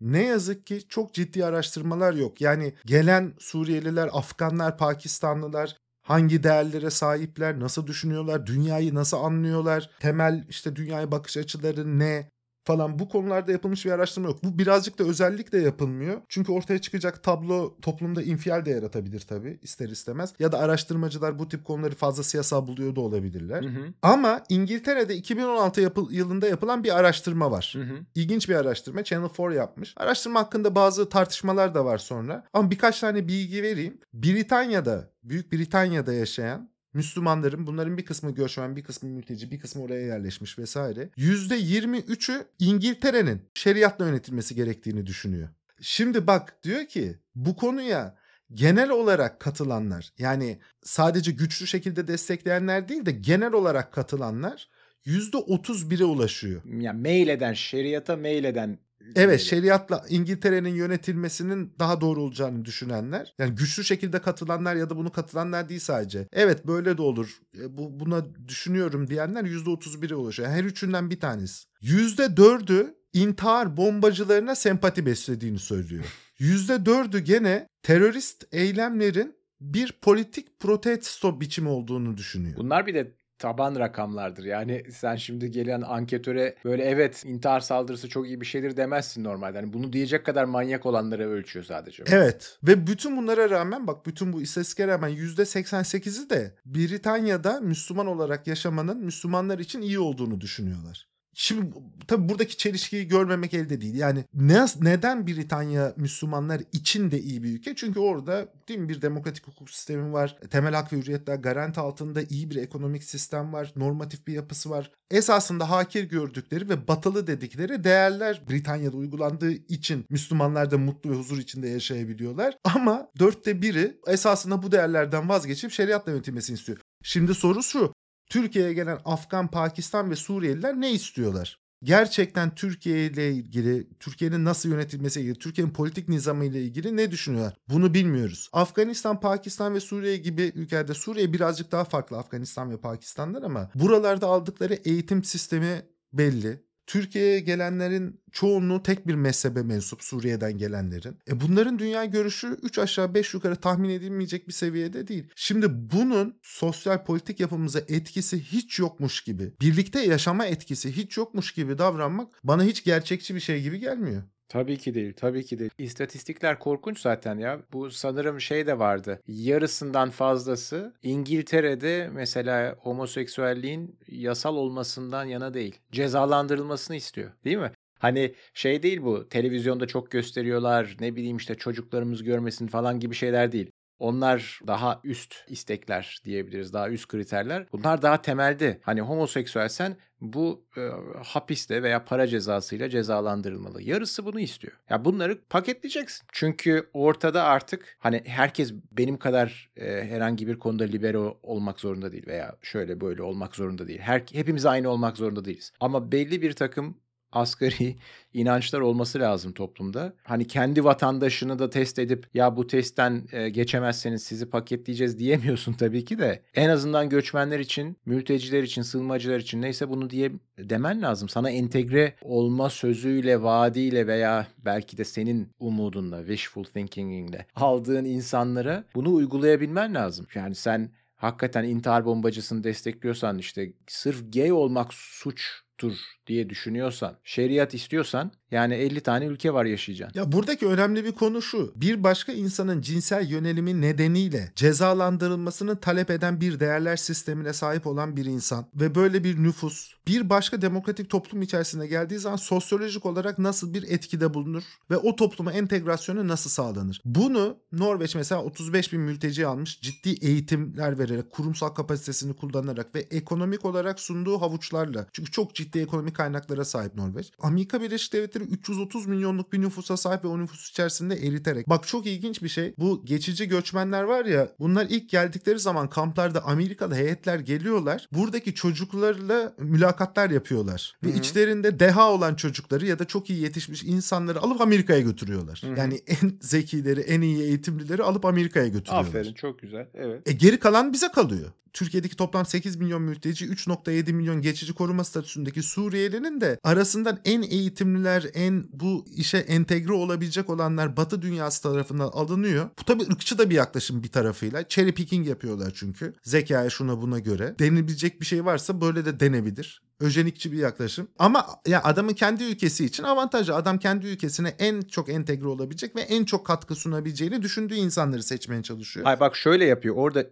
Ne 0.01 0.25
yazık 0.25 0.65
ki 0.65 0.87
çok 0.87 1.13
ciddi 1.13 1.45
araştırmalar 1.45 2.13
yok. 2.13 2.41
Yani 2.41 2.73
gelen 2.85 3.33
Suriyeliler, 3.39 4.09
Afganlar, 4.13 4.77
Pakistanlılar 4.77 5.77
hangi 6.01 6.43
değerlere 6.43 6.89
sahipler, 6.89 7.59
nasıl 7.59 7.87
düşünüyorlar, 7.87 8.45
dünyayı 8.45 8.95
nasıl 8.95 9.17
anlıyorlar, 9.17 9.89
temel 9.99 10.45
işte 10.49 10.75
dünyaya 10.75 11.11
bakış 11.11 11.37
açıları 11.37 11.99
ne 11.99 12.29
falan 12.63 12.99
bu 12.99 13.09
konularda 13.09 13.51
yapılmış 13.51 13.85
bir 13.85 13.91
araştırma 13.91 14.27
yok. 14.27 14.43
Bu 14.43 14.57
birazcık 14.57 14.99
da 14.99 15.03
özellikle 15.03 15.61
yapılmıyor. 15.61 16.21
Çünkü 16.29 16.51
ortaya 16.51 16.79
çıkacak 16.79 17.23
tablo 17.23 17.77
toplumda 17.81 18.21
infial 18.21 18.65
de 18.65 18.69
yaratabilir 18.69 19.19
tabii 19.19 19.59
ister 19.61 19.89
istemez. 19.89 20.33
Ya 20.39 20.51
da 20.51 20.59
araştırmacılar 20.59 21.39
bu 21.39 21.47
tip 21.47 21.65
konuları 21.65 21.95
fazla 21.95 22.23
siyasal 22.23 22.67
buluyor 22.67 22.95
da 22.95 23.01
olabilirler. 23.01 23.63
Hı 23.63 23.67
hı. 23.67 23.93
Ama 24.01 24.43
İngiltere'de 24.49 25.15
2016 25.15 25.81
yapı- 25.81 26.07
yılında 26.11 26.47
yapılan 26.47 26.83
bir 26.83 26.97
araştırma 26.97 27.51
var. 27.51 27.73
Hı 27.77 27.81
hı. 27.83 27.95
İlginç 28.15 28.49
bir 28.49 28.55
araştırma. 28.55 29.03
Channel 29.03 29.29
4 29.29 29.55
yapmış. 29.55 29.93
Araştırma 29.97 30.39
hakkında 30.39 30.75
bazı 30.75 31.09
tartışmalar 31.09 31.75
da 31.75 31.85
var 31.85 31.97
sonra. 31.97 32.43
Ama 32.53 32.71
birkaç 32.71 32.99
tane 32.99 33.27
bilgi 33.27 33.63
vereyim. 33.63 33.99
Britanya'da, 34.13 35.11
Büyük 35.23 35.51
Britanya'da 35.51 36.13
yaşayan 36.13 36.71
Müslümanların 36.93 37.67
bunların 37.67 37.97
bir 37.97 38.05
kısmı 38.05 38.35
göçmen, 38.35 38.75
bir 38.75 38.83
kısmı 38.83 39.09
mülteci, 39.09 39.51
bir 39.51 39.59
kısmı 39.59 39.83
oraya 39.83 40.05
yerleşmiş 40.05 40.59
vesaire. 40.59 41.09
%23'ü 41.17 42.45
İngiltere'nin 42.59 43.41
şeriatla 43.53 44.07
yönetilmesi 44.07 44.55
gerektiğini 44.55 45.05
düşünüyor. 45.05 45.49
Şimdi 45.81 46.27
bak 46.27 46.63
diyor 46.63 46.85
ki 46.85 47.19
bu 47.35 47.55
konuya 47.55 48.15
genel 48.53 48.89
olarak 48.89 49.39
katılanlar 49.39 50.13
yani 50.17 50.59
sadece 50.83 51.31
güçlü 51.31 51.67
şekilde 51.67 52.07
destekleyenler 52.07 52.89
değil 52.89 53.05
de 53.05 53.11
genel 53.11 53.53
olarak 53.53 53.93
katılanlar 53.93 54.69
%31'e 55.05 56.05
ulaşıyor. 56.05 56.61
Yani 56.65 57.01
meyleden, 57.01 57.53
şeriata 57.53 58.15
meyleden. 58.15 58.77
Evet 59.05 59.15
diyelim. 59.15 59.39
şeriatla 59.39 60.05
İngiltere'nin 60.09 60.75
yönetilmesinin 60.75 61.73
daha 61.79 62.01
doğru 62.01 62.21
olacağını 62.21 62.65
düşünenler. 62.65 63.33
Yani 63.39 63.55
güçlü 63.55 63.83
şekilde 63.83 64.19
katılanlar 64.19 64.75
ya 64.75 64.89
da 64.89 64.97
bunu 64.97 65.11
katılanlar 65.11 65.69
değil 65.69 65.79
sadece. 65.79 66.27
Evet 66.31 66.67
böyle 66.67 66.97
de 66.97 67.01
olur. 67.01 67.39
e, 67.59 67.77
Bu 67.77 67.99
buna 67.99 68.25
düşünüyorum 68.47 69.07
diyenler 69.09 69.43
%31'e 69.43 70.15
ulaşıyor. 70.15 70.49
Her 70.49 70.63
üçünden 70.63 71.09
bir 71.09 71.19
tanesi. 71.19 71.65
%4'ü 71.81 72.95
intihar 73.13 73.77
bombacılarına 73.77 74.55
sempati 74.55 75.05
beslediğini 75.05 75.59
söylüyor. 75.59 76.03
%4'ü 76.39 77.19
gene 77.19 77.67
terörist 77.83 78.47
eylemlerin 78.51 79.35
bir 79.61 79.91
politik 80.01 80.59
protesto 80.59 81.41
biçimi 81.41 81.69
olduğunu 81.69 82.17
düşünüyor. 82.17 82.57
Bunlar 82.57 82.87
bir 82.87 82.93
de 82.93 83.11
taban 83.41 83.75
rakamlardır. 83.79 84.43
Yani 84.43 84.83
sen 84.91 85.15
şimdi 85.15 85.51
gelen 85.51 85.81
anketöre 85.81 86.55
böyle 86.65 86.83
evet 86.83 87.25
intihar 87.25 87.59
saldırısı 87.59 88.09
çok 88.09 88.27
iyi 88.27 88.41
bir 88.41 88.45
şeydir 88.45 88.77
demezsin 88.77 89.23
normalde. 89.23 89.57
Yani 89.57 89.73
bunu 89.73 89.93
diyecek 89.93 90.25
kadar 90.25 90.43
manyak 90.43 90.85
olanlara 90.85 91.23
ölçüyor 91.23 91.65
sadece. 91.65 92.03
Evet 92.07 92.57
ve 92.63 92.87
bütün 92.87 93.17
bunlara 93.17 93.49
rağmen 93.49 93.87
bak 93.87 94.05
bütün 94.05 94.33
bu 94.33 94.41
istatistiklere 94.41 94.91
rağmen 94.91 95.09
%88'i 95.11 96.29
de 96.29 96.55
Britanya'da 96.65 97.59
Müslüman 97.59 98.07
olarak 98.07 98.47
yaşamanın 98.47 98.97
Müslümanlar 99.05 99.59
için 99.59 99.81
iyi 99.81 99.99
olduğunu 99.99 100.41
düşünüyorlar. 100.41 101.10
Şimdi 101.33 101.75
tabii 102.07 102.29
buradaki 102.29 102.57
çelişkiyi 102.57 103.07
görmemek 103.07 103.53
elde 103.53 103.81
değil. 103.81 103.95
Yani 103.95 104.25
ne, 104.33 104.65
neden 104.81 105.27
Britanya 105.27 105.93
Müslümanlar 105.97 106.61
için 106.73 107.11
de 107.11 107.19
iyi 107.19 107.43
bir 107.43 107.53
ülke? 107.53 107.75
Çünkü 107.75 107.99
orada 107.99 108.47
değil 108.67 108.79
mi 108.79 108.89
bir 108.89 109.01
demokratik 109.01 109.47
hukuk 109.47 109.69
sistemi 109.69 110.13
var. 110.13 110.37
Temel 110.49 110.73
hak 110.73 110.93
ve 110.93 110.97
hürriyetler 110.97 111.35
garanti 111.35 111.79
altında 111.79 112.21
iyi 112.21 112.49
bir 112.49 112.55
ekonomik 112.55 113.03
sistem 113.03 113.53
var. 113.53 113.73
Normatif 113.75 114.27
bir 114.27 114.33
yapısı 114.33 114.69
var. 114.69 114.91
Esasında 115.11 115.69
hakir 115.69 116.03
gördükleri 116.03 116.69
ve 116.69 116.87
batılı 116.87 117.27
dedikleri 117.27 117.83
değerler 117.83 118.41
Britanya'da 118.49 118.97
uygulandığı 118.97 119.51
için 119.51 120.05
Müslümanlar 120.09 120.71
da 120.71 120.77
mutlu 120.77 121.11
ve 121.11 121.15
huzur 121.15 121.37
içinde 121.37 121.69
yaşayabiliyorlar. 121.69 122.57
Ama 122.75 123.07
dörtte 123.19 123.61
biri 123.61 123.99
esasında 124.07 124.63
bu 124.63 124.71
değerlerden 124.71 125.29
vazgeçip 125.29 125.71
şeriatla 125.71 126.11
yönetilmesini 126.11 126.55
istiyor. 126.55 126.77
Şimdi 127.03 127.33
soru 127.33 127.63
şu. 127.63 127.93
Türkiye'ye 128.31 128.73
gelen 128.73 128.99
Afgan, 129.05 129.47
Pakistan 129.47 130.11
ve 130.11 130.15
Suriyeliler 130.15 130.81
ne 130.81 130.91
istiyorlar? 130.91 131.61
gerçekten 131.83 132.55
Türkiye 132.55 133.05
ile 133.05 133.31
ilgili, 133.31 133.87
Türkiye'nin 133.99 134.45
nasıl 134.45 134.69
yönetilmesi 134.69 135.21
ilgili, 135.21 135.35
Türkiye'nin 135.35 135.73
politik 135.73 136.09
nizamı 136.09 136.45
ile 136.45 136.61
ilgili 136.61 136.97
ne 136.97 137.11
düşünüyorlar? 137.11 137.53
Bunu 137.69 137.93
bilmiyoruz. 137.93 138.49
Afganistan, 138.53 139.19
Pakistan 139.19 139.73
ve 139.73 139.79
Suriye 139.79 140.17
gibi 140.17 140.51
ülkelerde 140.55 140.93
Suriye 140.93 141.33
birazcık 141.33 141.71
daha 141.71 141.83
farklı 141.83 142.17
Afganistan 142.17 142.71
ve 142.71 142.77
Pakistan'dan 142.77 143.41
ama 143.41 143.69
buralarda 143.75 144.27
aldıkları 144.27 144.73
eğitim 144.73 145.23
sistemi 145.23 145.81
belli. 146.13 146.63
Türkiye'ye 146.91 147.39
gelenlerin 147.39 148.21
çoğunluğu 148.31 148.83
tek 148.83 149.07
bir 149.07 149.15
mezhebe 149.15 149.61
mensup 149.61 150.03
Suriye'den 150.03 150.57
gelenlerin. 150.57 151.17
E 151.27 151.41
bunların 151.41 151.79
dünya 151.79 152.05
görüşü 152.05 152.57
3 152.61 152.79
aşağı 152.79 153.13
5 153.13 153.33
yukarı 153.33 153.55
tahmin 153.55 153.89
edilmeyecek 153.89 154.47
bir 154.47 154.53
seviyede 154.53 155.07
değil. 155.07 155.29
Şimdi 155.35 155.67
bunun 155.69 156.39
sosyal 156.41 157.03
politik 157.05 157.39
yapımıza 157.39 157.79
etkisi 157.79 158.39
hiç 158.39 158.79
yokmuş 158.79 159.23
gibi, 159.23 159.53
birlikte 159.61 160.01
yaşama 160.01 160.45
etkisi 160.45 160.91
hiç 160.91 161.17
yokmuş 161.17 161.51
gibi 161.51 161.77
davranmak 161.77 162.39
bana 162.43 162.63
hiç 162.63 162.83
gerçekçi 162.83 163.35
bir 163.35 163.39
şey 163.39 163.61
gibi 163.61 163.79
gelmiyor. 163.79 164.23
Tabii 164.51 164.77
ki 164.77 164.93
değil, 164.93 165.13
tabii 165.13 165.45
ki 165.45 165.59
değil. 165.59 165.71
İstatistikler 165.77 166.59
korkunç 166.59 166.99
zaten 166.99 167.37
ya. 167.37 167.59
Bu 167.73 167.91
sanırım 167.91 168.41
şey 168.41 168.67
de 168.67 168.79
vardı. 168.79 169.21
Yarısından 169.27 170.09
fazlası 170.09 170.93
İngiltere'de 171.03 172.09
mesela 172.13 172.75
homoseksüelliğin 172.79 173.99
yasal 174.07 174.55
olmasından 174.55 175.25
yana 175.25 175.53
değil. 175.53 175.79
Cezalandırılmasını 175.91 176.95
istiyor, 176.95 177.31
değil 177.45 177.57
mi? 177.57 177.71
Hani 177.99 178.33
şey 178.53 178.83
değil 178.83 179.01
bu 179.01 179.29
televizyonda 179.29 179.87
çok 179.87 180.11
gösteriyorlar 180.11 180.97
ne 180.99 181.15
bileyim 181.15 181.37
işte 181.37 181.55
çocuklarımız 181.55 182.23
görmesin 182.23 182.67
falan 182.67 182.99
gibi 182.99 183.15
şeyler 183.15 183.51
değil. 183.51 183.71
Onlar 184.01 184.59
daha 184.67 185.01
üst 185.03 185.35
istekler 185.47 186.21
diyebiliriz. 186.25 186.73
Daha 186.73 186.89
üst 186.89 187.07
kriterler. 187.07 187.65
Bunlar 187.71 188.01
daha 188.01 188.21
temelde. 188.21 188.79
Hani 188.81 189.01
homoseksüelsen 189.01 189.97
bu 190.21 190.65
e, 190.77 190.81
hapiste 191.23 191.83
veya 191.83 192.05
para 192.05 192.27
cezasıyla 192.27 192.89
cezalandırılmalı. 192.89 193.81
Yarısı 193.81 194.25
bunu 194.25 194.39
istiyor. 194.39 194.73
Ya 194.89 195.05
bunları 195.05 195.41
paketleyeceksin. 195.49 196.27
Çünkü 196.31 196.89
ortada 196.93 197.43
artık 197.43 197.97
hani 197.99 198.21
herkes 198.25 198.73
benim 198.91 199.17
kadar 199.17 199.69
e, 199.77 199.85
herhangi 199.85 200.47
bir 200.47 200.59
konuda 200.59 200.83
libero 200.83 201.39
olmak 201.43 201.79
zorunda 201.79 202.11
değil 202.11 202.27
veya 202.27 202.55
şöyle 202.61 203.01
böyle 203.01 203.23
olmak 203.23 203.55
zorunda 203.55 203.87
değil. 203.87 203.99
Her 203.99 204.23
hepimiz 204.31 204.65
aynı 204.65 204.89
olmak 204.89 205.17
zorunda 205.17 205.45
değiliz. 205.45 205.73
Ama 205.79 206.11
belli 206.11 206.41
bir 206.41 206.53
takım 206.53 206.97
asgari 207.31 207.95
inançlar 208.33 208.79
olması 208.79 209.19
lazım 209.19 209.51
toplumda. 209.51 210.13
Hani 210.23 210.47
kendi 210.47 210.83
vatandaşını 210.83 211.59
da 211.59 211.69
test 211.69 211.99
edip 211.99 212.27
ya 212.33 212.57
bu 212.57 212.67
testten 212.67 213.27
e, 213.31 213.49
geçemezseniz 213.49 214.23
sizi 214.23 214.49
paketleyeceğiz 214.49 215.19
diyemiyorsun 215.19 215.73
tabii 215.73 216.05
ki 216.05 216.19
de. 216.19 216.41
En 216.55 216.69
azından 216.69 217.09
göçmenler 217.09 217.59
için, 217.59 217.97
mülteciler 218.05 218.63
için, 218.63 218.81
sığınmacılar 218.81 219.39
için 219.39 219.61
neyse 219.61 219.89
bunu 219.89 220.09
diye 220.09 220.31
demen 220.57 221.01
lazım. 221.01 221.29
Sana 221.29 221.49
entegre 221.49 222.15
olma 222.21 222.69
sözüyle, 222.69 223.41
vaadiyle 223.41 224.07
veya 224.07 224.47
belki 224.57 224.97
de 224.97 225.03
senin 225.03 225.49
umudunla, 225.59 226.19
wishful 226.19 226.63
thinking'inle 226.63 227.45
aldığın 227.55 228.05
insanlara 228.05 228.83
bunu 228.95 229.13
uygulayabilmen 229.13 229.95
lazım. 229.95 230.27
Yani 230.35 230.55
sen 230.55 230.89
hakikaten 231.15 231.63
intihar 231.63 232.05
bombacısını 232.05 232.63
destekliyorsan 232.63 233.37
işte 233.37 233.73
sırf 233.87 234.33
gay 234.33 234.51
olmak 234.51 234.93
suç 234.93 235.61
yoktur 235.83 235.99
diye 236.27 236.49
düşünüyorsan, 236.49 237.19
şeriat 237.23 237.73
istiyorsan 237.73 238.31
yani 238.51 238.73
50 238.73 239.01
tane 239.01 239.25
ülke 239.25 239.53
var 239.53 239.65
yaşayacaksın. 239.65 240.19
Ya 240.19 240.31
buradaki 240.31 240.67
önemli 240.67 241.05
bir 241.05 241.11
konu 241.11 241.41
şu. 241.41 241.73
Bir 241.75 242.03
başka 242.03 242.31
insanın 242.31 242.81
cinsel 242.81 243.29
yönelimi 243.29 243.81
nedeniyle 243.81 244.51
cezalandırılmasını 244.55 245.79
talep 245.79 246.09
eden 246.09 246.41
bir 246.41 246.59
değerler 246.59 246.95
sistemine 246.95 247.53
sahip 247.53 247.87
olan 247.87 248.17
bir 248.17 248.25
insan 248.25 248.65
ve 248.75 248.95
böyle 248.95 249.23
bir 249.23 249.43
nüfus 249.43 249.93
bir 250.07 250.29
başka 250.29 250.61
demokratik 250.61 251.09
toplum 251.09 251.41
içerisine 251.41 251.87
geldiği 251.87 252.19
zaman 252.19 252.35
sosyolojik 252.35 253.05
olarak 253.05 253.39
nasıl 253.39 253.73
bir 253.73 253.83
etkide 253.83 254.33
bulunur 254.33 254.63
ve 254.89 254.97
o 254.97 255.15
topluma 255.15 255.51
entegrasyonu 255.51 256.27
nasıl 256.27 256.49
sağlanır? 256.49 257.01
Bunu 257.05 257.57
Norveç 257.71 258.15
mesela 258.15 258.43
35 258.43 258.93
bin 258.93 259.01
mülteci 259.01 259.47
almış 259.47 259.81
ciddi 259.81 260.09
eğitimler 260.09 260.99
vererek 260.99 261.31
kurumsal 261.31 261.69
kapasitesini 261.69 262.33
kullanarak 262.33 262.95
ve 262.95 262.99
ekonomik 262.99 263.65
olarak 263.65 263.99
sunduğu 263.99 264.41
havuçlarla 264.41 265.07
çünkü 265.13 265.31
çok 265.31 265.55
ciddi 265.55 265.79
ekonomik 265.79 266.15
kaynaklara 266.15 266.65
sahip 266.65 266.95
Norveç. 266.95 267.31
Amerika 267.39 267.81
Birleşik 267.81 268.13
Devletleri 268.13 268.40
330 268.43 269.07
milyonluk 269.07 269.53
bir 269.53 269.61
nüfusa 269.61 269.97
sahip 269.97 270.23
ve 270.23 270.27
o 270.27 270.39
nüfus 270.39 270.69
içerisinde 270.69 271.15
eriterek. 271.15 271.69
Bak 271.69 271.87
çok 271.87 272.05
ilginç 272.07 272.43
bir 272.43 272.49
şey. 272.49 272.73
Bu 272.77 273.05
geçici 273.05 273.47
göçmenler 273.47 274.03
var 274.03 274.25
ya 274.25 274.49
bunlar 274.59 274.87
ilk 274.89 275.09
geldikleri 275.09 275.59
zaman 275.59 275.89
kamplarda 275.89 276.43
Amerikalı 276.45 276.95
heyetler 276.95 277.39
geliyorlar. 277.39 278.07
Buradaki 278.11 278.53
çocuklarla 278.53 279.53
mülakatlar 279.59 280.29
yapıyorlar. 280.29 280.95
Ve 281.03 281.09
Hı-hı. 281.09 281.17
içlerinde 281.17 281.79
deha 281.79 282.11
olan 282.11 282.35
çocukları 282.35 282.85
ya 282.85 282.99
da 282.99 283.05
çok 283.05 283.29
iyi 283.29 283.41
yetişmiş 283.41 283.83
insanları 283.83 284.39
alıp 284.41 284.61
Amerika'ya 284.61 284.99
götürüyorlar. 284.99 285.61
Hı-hı. 285.65 285.79
Yani 285.79 286.01
en 286.07 286.37
zekileri, 286.41 287.01
en 287.01 287.21
iyi 287.21 287.43
eğitimlileri 287.43 288.03
alıp 288.03 288.25
Amerika'ya 288.25 288.67
götürüyorlar. 288.67 289.09
Aferin 289.09 289.33
çok 289.33 289.59
güzel. 289.59 289.87
Evet. 289.93 290.29
E 290.29 290.31
geri 290.31 290.59
kalan 290.59 290.93
bize 290.93 291.07
kalıyor. 291.07 291.51
Türkiye'deki 291.73 292.15
toplam 292.15 292.45
8 292.45 292.75
milyon 292.75 293.01
mülteci 293.01 293.45
3.7 293.45 294.13
milyon 294.13 294.41
geçici 294.41 294.73
koruma 294.73 295.03
statüsündeki 295.03 295.63
Suriyelinin 295.63 296.41
de 296.41 296.59
arasından 296.63 297.19
en 297.25 297.41
eğitimliler, 297.41 298.25
en 298.33 298.67
bu 298.73 299.05
işe 299.15 299.37
entegre 299.37 299.93
olabilecek 299.93 300.49
olanlar 300.49 300.97
Batı 300.97 301.21
dünyası 301.21 301.63
tarafından 301.63 302.07
alınıyor. 302.07 302.69
Bu 302.79 302.83
tabii 302.83 303.03
ırkçı 303.03 303.37
da 303.37 303.49
bir 303.49 303.55
yaklaşım 303.55 304.03
bir 304.03 304.11
tarafıyla. 304.11 304.67
Cherry 304.67 304.93
picking 304.93 305.27
yapıyorlar 305.27 305.71
çünkü. 305.75 306.13
Zekaya 306.23 306.69
şuna 306.69 307.01
buna 307.01 307.19
göre. 307.19 307.55
Denilebilecek 307.59 308.21
bir 308.21 308.25
şey 308.25 308.45
varsa 308.45 308.81
böyle 308.81 309.05
de 309.05 309.19
denebilir 309.19 309.81
öjenikçi 310.01 310.51
bir 310.51 310.57
yaklaşım. 310.57 311.07
Ama 311.19 311.45
ya 311.67 311.83
adamın 311.83 312.13
kendi 312.13 312.43
ülkesi 312.43 312.85
için 312.85 313.03
avantajlı. 313.03 313.55
Adam 313.55 313.79
kendi 313.79 314.07
ülkesine 314.07 314.55
en 314.59 314.81
çok 314.81 315.09
entegre 315.09 315.47
olabilecek 315.47 315.95
ve 315.95 316.01
en 316.01 316.25
çok 316.25 316.45
katkı 316.45 316.75
sunabileceğini 316.75 317.41
düşündüğü 317.41 317.75
insanları 317.75 318.23
seçmeye 318.23 318.63
çalışıyor. 318.63 319.05
Ay 319.05 319.19
bak 319.19 319.35
şöyle 319.35 319.65
yapıyor. 319.65 319.95
Orada 319.95 320.25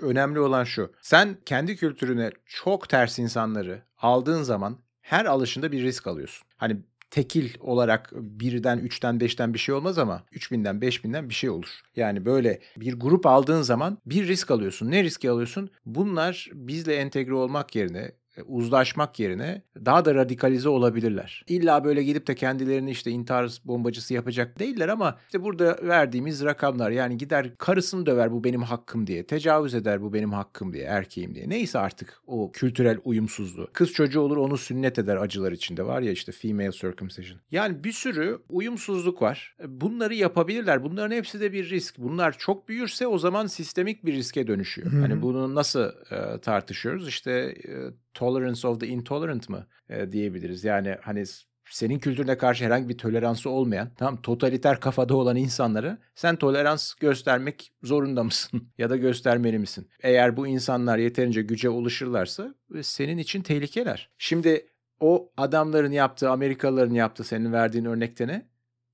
önemli 0.00 0.40
olan 0.40 0.64
şu. 0.64 0.92
Sen 1.02 1.36
kendi 1.46 1.76
kültürüne 1.76 2.30
çok 2.46 2.88
ters 2.88 3.18
insanları 3.18 3.82
aldığın 3.98 4.42
zaman 4.42 4.78
her 5.00 5.24
alışında 5.24 5.72
bir 5.72 5.82
risk 5.82 6.06
alıyorsun. 6.06 6.48
Hani 6.56 6.76
tekil 7.10 7.50
olarak 7.60 8.12
birden, 8.12 8.78
üçten, 8.78 9.20
beşten 9.20 9.54
bir 9.54 9.58
şey 9.58 9.74
olmaz 9.74 9.98
ama 9.98 10.24
üç 10.32 10.52
binden, 10.52 10.80
beş 10.80 11.04
binden 11.04 11.28
bir 11.28 11.34
şey 11.34 11.50
olur. 11.50 11.80
Yani 11.96 12.24
böyle 12.24 12.60
bir 12.76 12.94
grup 13.00 13.26
aldığın 13.26 13.62
zaman 13.62 13.98
bir 14.06 14.28
risk 14.28 14.50
alıyorsun. 14.50 14.90
Ne 14.90 15.04
riski 15.04 15.30
alıyorsun? 15.30 15.70
Bunlar 15.86 16.48
bizle 16.52 16.96
entegre 16.96 17.34
olmak 17.34 17.76
yerine 17.76 18.12
uzlaşmak 18.46 19.20
yerine 19.20 19.62
daha 19.84 20.04
da 20.04 20.14
radikalize 20.14 20.68
olabilirler. 20.68 21.44
İlla 21.48 21.84
böyle 21.84 22.02
gidip 22.02 22.26
de 22.26 22.34
kendilerini 22.34 22.90
işte 22.90 23.10
intihar 23.10 23.58
bombacısı 23.64 24.14
yapacak 24.14 24.58
değiller 24.58 24.88
ama 24.88 25.18
işte 25.26 25.42
burada 25.42 25.78
verdiğimiz 25.82 26.44
rakamlar 26.44 26.90
yani 26.90 27.16
gider 27.16 27.56
karısını 27.58 28.06
döver 28.06 28.32
bu 28.32 28.44
benim 28.44 28.62
hakkım 28.62 29.06
diye, 29.06 29.26
tecavüz 29.26 29.74
eder 29.74 30.02
bu 30.02 30.12
benim 30.12 30.32
hakkım 30.32 30.72
diye, 30.72 30.84
erkeğim 30.84 31.34
diye. 31.34 31.48
Neyse 31.48 31.78
artık 31.78 32.20
o 32.26 32.52
kültürel 32.52 32.98
uyumsuzluğu. 33.04 33.68
Kız 33.72 33.92
çocuğu 33.92 34.20
olur 34.20 34.36
onu 34.36 34.56
sünnet 34.56 34.98
eder 34.98 35.16
acılar 35.16 35.52
içinde 35.52 35.86
var 35.86 36.02
ya 36.02 36.12
işte 36.12 36.32
female 36.32 36.72
circumcision. 36.72 37.40
Yani 37.50 37.84
bir 37.84 37.92
sürü 37.92 38.38
uyumsuzluk 38.48 39.22
var. 39.22 39.56
E, 39.60 39.80
bunları 39.80 40.14
yapabilirler. 40.14 40.84
Bunların 40.84 41.16
hepsi 41.16 41.40
de 41.40 41.52
bir 41.52 41.70
risk. 41.70 41.98
Bunlar 41.98 42.38
çok 42.38 42.68
büyürse 42.68 43.06
o 43.06 43.18
zaman 43.18 43.46
sistemik 43.46 44.04
bir 44.04 44.12
riske 44.12 44.46
dönüşüyor. 44.46 44.92
Hani 44.92 45.22
bunu 45.22 45.54
nasıl 45.54 45.80
e, 46.10 46.40
tartışıyoruz? 46.40 47.08
İşte 47.08 47.30
e, 47.68 47.74
tolerance 48.18 48.68
of 48.68 48.80
the 48.80 48.86
intolerant 48.86 49.48
mı 49.48 49.66
e, 49.88 50.12
diyebiliriz. 50.12 50.64
Yani 50.64 50.96
hani 51.02 51.24
senin 51.70 51.98
kültürüne 51.98 52.38
karşı 52.38 52.64
herhangi 52.64 52.88
bir 52.88 52.98
toleransı 52.98 53.50
olmayan, 53.50 53.90
tam 53.94 54.22
totaliter 54.22 54.80
kafada 54.80 55.16
olan 55.16 55.36
insanlara 55.36 55.98
sen 56.14 56.36
tolerans 56.36 56.94
göstermek 56.94 57.72
zorunda 57.82 58.24
mısın 58.24 58.68
ya 58.78 58.90
da 58.90 58.96
göstermeli 58.96 59.58
misin? 59.58 59.88
Eğer 60.02 60.36
bu 60.36 60.46
insanlar 60.46 60.98
yeterince 60.98 61.42
güce 61.42 61.68
ulaşırlarsa 61.68 62.54
e, 62.74 62.82
senin 62.82 63.18
için 63.18 63.42
tehlikeler. 63.42 64.10
Şimdi 64.18 64.66
o 65.00 65.32
adamların 65.36 65.92
yaptığı, 65.92 66.30
Amerikalıların 66.30 66.94
yaptığı 66.94 67.24
senin 67.24 67.52
verdiğin 67.52 67.84
örnekte 67.84 68.26
ne? 68.26 68.48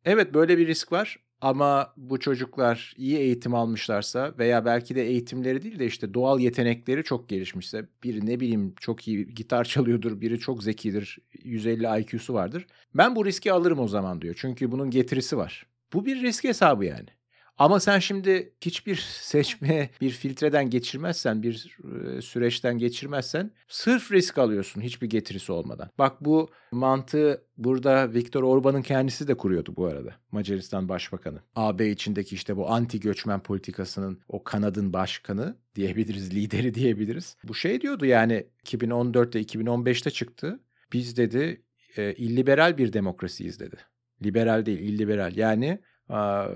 Evet 0.05 0.35
böyle 0.35 0.59
bir 0.59 0.67
risk 0.67 0.93
var 0.93 1.19
ama 1.45 1.93
bu 1.97 2.21
çocuklar 2.21 2.95
iyi 2.97 3.17
eğitim 3.17 3.55
almışlarsa 3.55 4.35
veya 4.39 4.65
belki 4.65 4.95
de 4.95 5.03
eğitimleri 5.07 5.63
değil 5.63 5.79
de 5.79 5.87
işte 5.87 6.15
doğal 6.15 6.41
yetenekleri 6.41 7.05
çok 7.05 7.29
gelişmişse 7.29 7.87
biri 8.05 8.27
ne 8.27 8.41
bileyim 8.41 8.75
çok 8.81 9.09
iyi 9.09 9.35
gitar 9.35 9.65
çalıyordur, 9.75 10.21
biri 10.21 10.39
çok 10.39 10.63
zekidir, 10.63 11.19
150 11.45 12.01
IQ'su 12.01 12.35
vardır. 12.35 12.67
Ben 12.95 13.17
bu 13.17 13.27
riski 13.27 13.53
alırım 13.53 13.79
o 13.79 13.89
zaman 13.89 14.23
diyor. 14.23 14.35
Çünkü 14.39 14.73
bunun 14.73 14.91
getirisi 14.91 15.37
var. 15.37 15.67
Bu 15.93 16.07
bir 16.07 16.23
risk 16.23 16.45
hesabı 16.45 16.85
yani. 16.85 17.09
Ama 17.59 17.81
sen 17.81 17.99
şimdi 17.99 18.53
hiçbir 18.61 18.97
seçme, 19.21 19.90
bir 20.01 20.11
filtreden 20.11 20.71
geçirmezsen, 20.71 21.43
bir 21.43 21.77
süreçten 22.23 22.79
geçirmezsen 22.79 23.51
sırf 23.69 24.12
risk 24.12 24.38
alıyorsun 24.38 24.81
hiçbir 24.81 25.07
getirisi 25.07 25.53
olmadan. 25.53 25.90
Bak 25.99 26.25
bu 26.25 26.51
mantığı 26.73 27.45
burada 27.57 28.14
Viktor 28.14 28.43
Orban'ın 28.43 28.83
kendisi 28.83 29.29
de 29.29 29.35
kuruyordu 29.35 29.77
bu 29.77 29.87
arada. 29.87 30.14
Macaristan 30.33 30.88
Başbakanı. 30.88 31.40
AB 31.57 31.90
içindeki 31.90 32.35
işte 32.35 32.57
bu 32.57 32.71
anti 32.71 33.01
göçmen 33.01 33.40
politikasının 33.40 34.21
o 34.29 34.45
kanadın 34.45 34.93
başkanı 34.93 35.57
diyebiliriz, 35.75 36.35
lideri 36.35 36.75
diyebiliriz. 36.75 37.37
Bu 37.45 37.55
şey 37.55 37.81
diyordu 37.81 38.07
yani 38.07 38.47
2014'te 38.64 39.43
2015'te 39.43 40.11
çıktı. 40.11 40.61
Biz 40.93 41.17
dedi 41.17 41.62
illiberal 41.97 42.79
bir 42.79 42.93
demokrasiyiz 42.93 43.61
dedi. 43.61 43.77
Liberal 44.25 44.67
değil, 44.67 44.79
illiberal. 44.79 45.37
Yani 45.37 45.81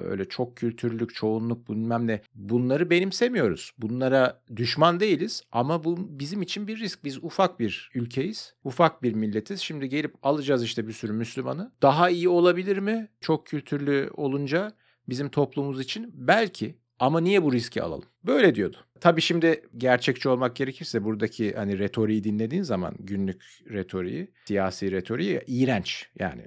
öyle 0.04 0.24
çok 0.24 0.56
kültürlük, 0.56 1.14
çoğunluk 1.14 1.70
bilmem 1.70 2.06
ne. 2.06 2.20
Bunları 2.34 2.90
benimsemiyoruz. 2.90 3.72
Bunlara 3.78 4.42
düşman 4.56 5.00
değiliz 5.00 5.42
ama 5.52 5.84
bu 5.84 6.18
bizim 6.18 6.42
için 6.42 6.68
bir 6.68 6.78
risk. 6.78 7.04
Biz 7.04 7.24
ufak 7.24 7.60
bir 7.60 7.90
ülkeyiz. 7.94 8.54
Ufak 8.64 9.02
bir 9.02 9.14
milletiz. 9.14 9.60
Şimdi 9.60 9.88
gelip 9.88 10.14
alacağız 10.22 10.64
işte 10.64 10.86
bir 10.86 10.92
sürü 10.92 11.12
Müslümanı. 11.12 11.72
Daha 11.82 12.10
iyi 12.10 12.28
olabilir 12.28 12.78
mi? 12.78 13.08
Çok 13.20 13.46
kültürlü 13.46 14.10
olunca 14.16 14.72
bizim 15.08 15.28
toplumumuz 15.28 15.80
için 15.80 16.10
belki 16.14 16.78
ama 16.98 17.20
niye 17.20 17.42
bu 17.42 17.52
riski 17.52 17.82
alalım? 17.82 18.08
Böyle 18.24 18.54
diyordu. 18.54 18.76
Tabii 19.00 19.20
şimdi 19.20 19.64
gerçekçi 19.76 20.28
olmak 20.28 20.56
gerekirse 20.56 21.04
buradaki 21.04 21.54
hani 21.54 21.78
retoriği 21.78 22.24
dinlediğin 22.24 22.62
zaman 22.62 22.94
günlük 22.98 23.44
retoriği, 23.70 24.30
siyasi 24.44 24.92
retoriği 24.92 25.40
iğrenç. 25.46 26.08
Yani 26.18 26.46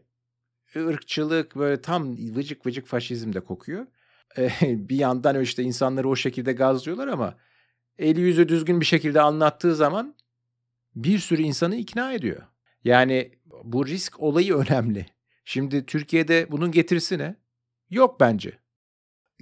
ırkçılık 0.75 1.55
böyle 1.55 1.81
tam 1.81 2.17
vıcık 2.17 2.65
vıcık 2.65 2.87
faşizm 2.87 3.33
de 3.33 3.39
kokuyor. 3.39 3.85
bir 4.61 4.95
yandan 4.95 5.41
işte 5.41 5.63
insanları 5.63 6.09
o 6.09 6.15
şekilde 6.15 6.53
gazlıyorlar 6.53 7.07
ama 7.07 7.37
eli 7.97 8.21
yüzü 8.21 8.49
düzgün 8.49 8.79
bir 8.79 8.85
şekilde 8.85 9.21
anlattığı 9.21 9.75
zaman 9.75 10.15
bir 10.95 11.19
sürü 11.19 11.41
insanı 11.41 11.75
ikna 11.75 12.13
ediyor. 12.13 12.41
Yani 12.83 13.31
bu 13.63 13.87
risk 13.87 14.19
olayı 14.19 14.55
önemli. 14.55 15.05
Şimdi 15.45 15.85
Türkiye'de 15.85 16.47
bunun 16.51 16.71
getirisi 16.71 17.17
ne? 17.17 17.35
Yok 17.89 18.19
bence. 18.19 18.59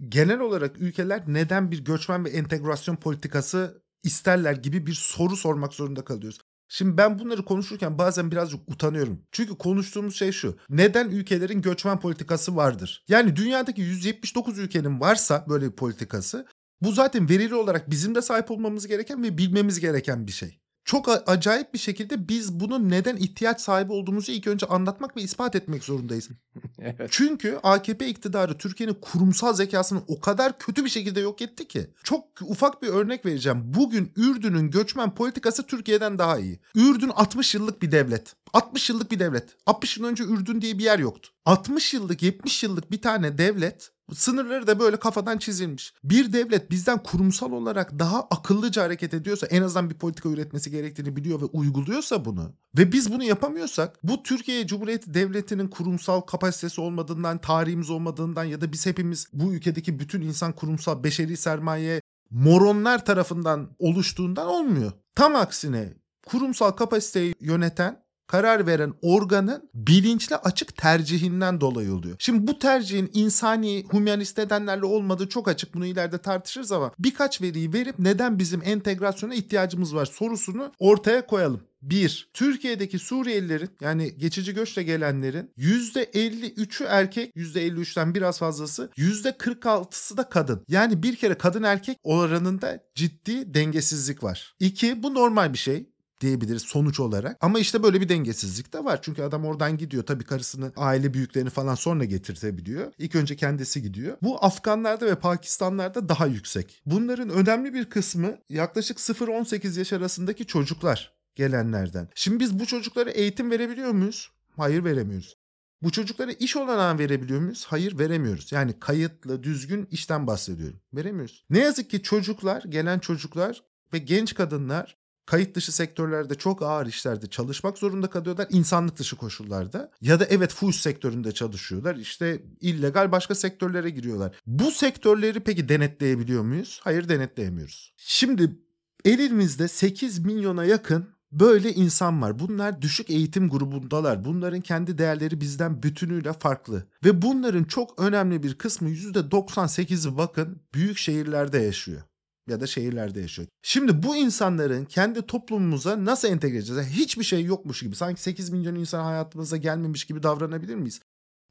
Genel 0.09 0.39
olarak 0.39 0.81
ülkeler 0.81 1.23
neden 1.27 1.71
bir 1.71 1.85
göçmen 1.85 2.25
ve 2.25 2.29
entegrasyon 2.29 2.95
politikası 2.95 3.83
isterler 4.03 4.53
gibi 4.53 4.87
bir 4.87 4.93
soru 4.93 5.35
sormak 5.35 5.73
zorunda 5.73 6.05
kalıyoruz. 6.05 6.39
Şimdi 6.71 6.97
ben 6.97 7.19
bunları 7.19 7.45
konuşurken 7.45 7.97
bazen 7.97 8.31
birazcık 8.31 8.69
utanıyorum. 8.69 9.21
Çünkü 9.31 9.57
konuştuğumuz 9.57 10.15
şey 10.15 10.31
şu. 10.31 10.57
Neden 10.69 11.09
ülkelerin 11.09 11.61
göçmen 11.61 11.99
politikası 11.99 12.55
vardır? 12.55 13.03
Yani 13.07 13.35
dünyadaki 13.35 13.81
179 13.81 14.59
ülkenin 14.59 14.99
varsa 14.99 15.45
böyle 15.49 15.65
bir 15.65 15.75
politikası 15.75 16.47
bu 16.81 16.91
zaten 16.91 17.29
verili 17.29 17.55
olarak 17.55 17.89
bizim 17.89 18.15
de 18.15 18.21
sahip 18.21 18.51
olmamız 18.51 18.87
gereken 18.87 19.23
ve 19.23 19.37
bilmemiz 19.37 19.79
gereken 19.79 20.27
bir 20.27 20.31
şey 20.31 20.59
çok 20.89 21.29
acayip 21.29 21.73
bir 21.73 21.79
şekilde 21.79 22.29
biz 22.29 22.59
bunun 22.59 22.89
neden 22.89 23.17
ihtiyaç 23.17 23.61
sahibi 23.61 23.93
olduğumuzu 23.93 24.31
ilk 24.31 24.47
önce 24.47 24.65
anlatmak 24.65 25.17
ve 25.17 25.21
ispat 25.21 25.55
etmek 25.55 25.83
zorundayız. 25.83 26.29
evet. 26.79 27.07
Çünkü 27.11 27.59
AKP 27.63 28.07
iktidarı 28.07 28.57
Türkiye'nin 28.57 28.93
kurumsal 28.93 29.53
zekasını 29.53 30.01
o 30.07 30.19
kadar 30.19 30.59
kötü 30.59 30.85
bir 30.85 30.89
şekilde 30.89 31.19
yok 31.19 31.41
etti 31.41 31.67
ki. 31.67 31.87
Çok 32.03 32.25
ufak 32.41 32.81
bir 32.81 32.87
örnek 32.87 33.25
vereceğim. 33.25 33.61
Bugün 33.65 34.11
Ürdün'ün 34.15 34.71
göçmen 34.71 35.15
politikası 35.15 35.63
Türkiye'den 35.63 36.19
daha 36.19 36.39
iyi. 36.39 36.59
Ürdün 36.75 37.09
60 37.09 37.55
yıllık 37.55 37.81
bir 37.81 37.91
devlet. 37.91 38.35
60 38.53 38.89
yıllık 38.89 39.11
bir 39.11 39.19
devlet. 39.19 39.55
60 39.65 39.97
yıl 39.97 40.05
önce 40.05 40.23
Ürdün 40.23 40.61
diye 40.61 40.77
bir 40.77 40.83
yer 40.83 40.99
yoktu. 40.99 41.29
60 41.45 41.93
yıllık 41.93 42.23
70 42.23 42.63
yıllık 42.63 42.91
bir 42.91 43.01
tane 43.01 43.37
devlet 43.37 43.91
Sınırları 44.15 44.67
da 44.67 44.79
böyle 44.79 44.97
kafadan 44.97 45.37
çizilmiş. 45.37 45.93
Bir 46.03 46.33
devlet 46.33 46.71
bizden 46.71 47.03
kurumsal 47.03 47.51
olarak 47.51 47.99
daha 47.99 48.21
akıllıca 48.21 48.83
hareket 48.83 49.13
ediyorsa 49.13 49.47
en 49.47 49.61
azından 49.61 49.89
bir 49.89 49.95
politika 49.95 50.29
üretmesi 50.29 50.71
gerektiğini 50.71 51.15
biliyor 51.15 51.41
ve 51.41 51.45
uyguluyorsa 51.45 52.25
bunu 52.25 52.53
ve 52.77 52.91
biz 52.91 53.13
bunu 53.13 53.23
yapamıyorsak 53.23 53.99
bu 54.03 54.23
Türkiye 54.23 54.67
Cumhuriyeti 54.67 55.13
Devleti'nin 55.13 55.67
kurumsal 55.67 56.21
kapasitesi 56.21 56.81
olmadığından, 56.81 57.37
tarihimiz 57.37 57.89
olmadığından 57.89 58.43
ya 58.43 58.61
da 58.61 58.71
biz 58.71 58.85
hepimiz 58.85 59.27
bu 59.33 59.53
ülkedeki 59.53 59.99
bütün 59.99 60.21
insan 60.21 60.53
kurumsal 60.53 61.03
beşeri 61.03 61.37
sermaye 61.37 62.01
moronlar 62.29 63.05
tarafından 63.05 63.75
oluştuğundan 63.79 64.47
olmuyor. 64.47 64.91
Tam 65.15 65.35
aksine 65.35 65.93
kurumsal 66.25 66.71
kapasiteyi 66.71 67.35
yöneten 67.39 68.03
karar 68.29 68.67
veren 68.67 68.93
organın 69.01 69.69
bilinçli 69.73 70.35
açık 70.35 70.77
tercihinden 70.77 71.61
dolayı 71.61 71.93
oluyor. 71.93 72.15
Şimdi 72.19 72.47
bu 72.47 72.59
tercihin 72.59 73.11
insani, 73.13 73.85
humanist 73.89 74.37
nedenlerle 74.37 74.85
olmadığı 74.85 75.29
çok 75.29 75.47
açık. 75.47 75.73
Bunu 75.73 75.85
ileride 75.85 76.17
tartışırız 76.17 76.71
ama 76.71 76.91
birkaç 76.99 77.41
veriyi 77.41 77.73
verip 77.73 77.99
neden 77.99 78.39
bizim 78.39 78.61
entegrasyona 78.65 79.33
ihtiyacımız 79.33 79.95
var 79.95 80.05
sorusunu 80.05 80.71
ortaya 80.79 81.27
koyalım. 81.27 81.61
1. 81.81 82.29
Türkiye'deki 82.33 82.99
Suriyelilerin 82.99 83.69
yani 83.81 84.17
geçici 84.17 84.53
göçle 84.53 84.83
gelenlerin 84.83 85.51
%53'ü 85.57 86.85
erkek, 86.87 87.35
%53'ten 87.35 88.15
biraz 88.15 88.39
fazlası, 88.39 88.91
%46'sı 88.97 90.17
da 90.17 90.29
kadın. 90.29 90.63
Yani 90.67 91.03
bir 91.03 91.15
kere 91.15 91.33
kadın 91.33 91.63
erkek 91.63 91.97
oranında 92.03 92.83
ciddi 92.95 93.53
dengesizlik 93.53 94.23
var. 94.23 94.55
2. 94.59 95.03
Bu 95.03 95.13
normal 95.13 95.53
bir 95.53 95.57
şey 95.57 95.89
diyebiliriz 96.21 96.61
sonuç 96.61 96.99
olarak. 96.99 97.37
Ama 97.41 97.59
işte 97.59 97.83
böyle 97.83 98.01
bir 98.01 98.09
dengesizlik 98.09 98.73
de 98.73 98.83
var. 98.83 98.99
Çünkü 99.01 99.21
adam 99.21 99.45
oradan 99.45 99.77
gidiyor. 99.77 100.03
Tabii 100.03 100.23
karısını, 100.23 100.71
aile 100.77 101.13
büyüklerini 101.13 101.49
falan 101.49 101.75
sonra 101.75 102.05
getirtebiliyor. 102.05 102.93
İlk 102.97 103.15
önce 103.15 103.35
kendisi 103.35 103.81
gidiyor. 103.81 104.17
Bu 104.21 104.45
Afganlarda 104.45 105.05
ve 105.05 105.15
Pakistanlarda 105.15 106.09
daha 106.09 106.27
yüksek. 106.27 106.81
Bunların 106.85 107.29
önemli 107.29 107.73
bir 107.73 107.85
kısmı 107.85 108.37
yaklaşık 108.49 108.97
0-18 108.97 109.79
yaş 109.79 109.93
arasındaki 109.93 110.45
çocuklar 110.45 111.13
gelenlerden. 111.35 112.09
Şimdi 112.15 112.39
biz 112.39 112.59
bu 112.59 112.65
çocuklara 112.65 113.09
eğitim 113.09 113.51
verebiliyor 113.51 113.91
muyuz? 113.91 114.31
Hayır 114.57 114.83
veremiyoruz. 114.83 115.37
Bu 115.81 115.91
çocuklara 115.91 116.31
iş 116.31 116.57
olanağı 116.57 116.99
verebiliyor 116.99 117.39
muyuz? 117.39 117.65
Hayır 117.65 117.99
veremiyoruz. 117.99 118.51
Yani 118.51 118.79
kayıtlı, 118.79 119.43
düzgün 119.43 119.87
işten 119.91 120.27
bahsediyorum. 120.27 120.79
Veremiyoruz. 120.93 121.45
Ne 121.49 121.59
yazık 121.59 121.89
ki 121.89 122.03
çocuklar, 122.03 122.63
gelen 122.63 122.99
çocuklar 122.99 123.63
ve 123.93 123.97
genç 123.97 124.35
kadınlar 124.35 124.97
kayıt 125.29 125.55
dışı 125.55 125.71
sektörlerde 125.71 126.35
çok 126.35 126.61
ağır 126.61 126.85
işlerde 126.85 127.27
çalışmak 127.27 127.77
zorunda 127.77 128.09
kalıyorlar. 128.09 128.47
insanlık 128.49 128.97
dışı 128.97 129.15
koşullarda. 129.15 129.91
Ya 130.01 130.19
da 130.19 130.25
evet 130.25 130.53
fuhuş 130.53 130.75
sektöründe 130.75 131.31
çalışıyorlar. 131.31 131.95
İşte 131.95 132.41
illegal 132.61 133.11
başka 133.11 133.35
sektörlere 133.35 133.89
giriyorlar. 133.89 134.35
Bu 134.47 134.71
sektörleri 134.71 135.39
peki 135.39 135.69
denetleyebiliyor 135.69 136.43
muyuz? 136.43 136.79
Hayır 136.83 137.09
denetleyemiyoruz. 137.09 137.93
Şimdi 137.97 138.59
elimizde 139.05 139.67
8 139.67 140.19
milyona 140.19 140.65
yakın 140.65 141.19
Böyle 141.31 141.73
insan 141.73 142.21
var. 142.21 142.39
Bunlar 142.39 142.81
düşük 142.81 143.09
eğitim 143.09 143.49
grubundalar. 143.49 144.25
Bunların 144.25 144.61
kendi 144.61 144.97
değerleri 144.97 145.41
bizden 145.41 145.83
bütünüyle 145.83 146.33
farklı. 146.33 146.87
Ve 147.05 147.21
bunların 147.21 147.63
çok 147.63 148.01
önemli 148.01 148.43
bir 148.43 148.57
kısmı 148.57 148.89
%98'i 148.89 150.17
bakın 150.17 150.61
büyük 150.73 150.97
şehirlerde 150.97 151.57
yaşıyor 151.57 152.01
ya 152.49 152.61
da 152.61 152.67
şehirlerde 152.67 153.21
yaşıyor. 153.21 153.47
Şimdi 153.61 154.03
bu 154.03 154.15
insanların 154.15 154.85
kendi 154.85 155.21
toplumumuza 155.21 156.05
nasıl 156.05 156.27
entegre 156.27 156.57
edeceğiz? 156.57 156.77
Yani 156.81 156.95
hiçbir 156.95 157.23
şey 157.23 157.43
yokmuş 157.43 157.81
gibi. 157.81 157.95
Sanki 157.95 158.21
8 158.21 158.49
milyon 158.49 158.75
insan 158.75 159.03
hayatımıza 159.03 159.57
gelmemiş 159.57 160.05
gibi 160.05 160.23
davranabilir 160.23 160.75
miyiz? 160.75 161.01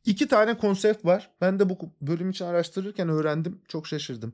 İki 0.07 0.29
tane 0.29 0.59
konsept 0.59 1.05
var. 1.05 1.31
Ben 1.41 1.59
de 1.59 1.69
bu 1.69 1.79
bölüm 2.01 2.31
için 2.31 2.45
araştırırken 2.45 3.09
öğrendim. 3.09 3.61
Çok 3.69 3.87
şaşırdım. 3.87 4.33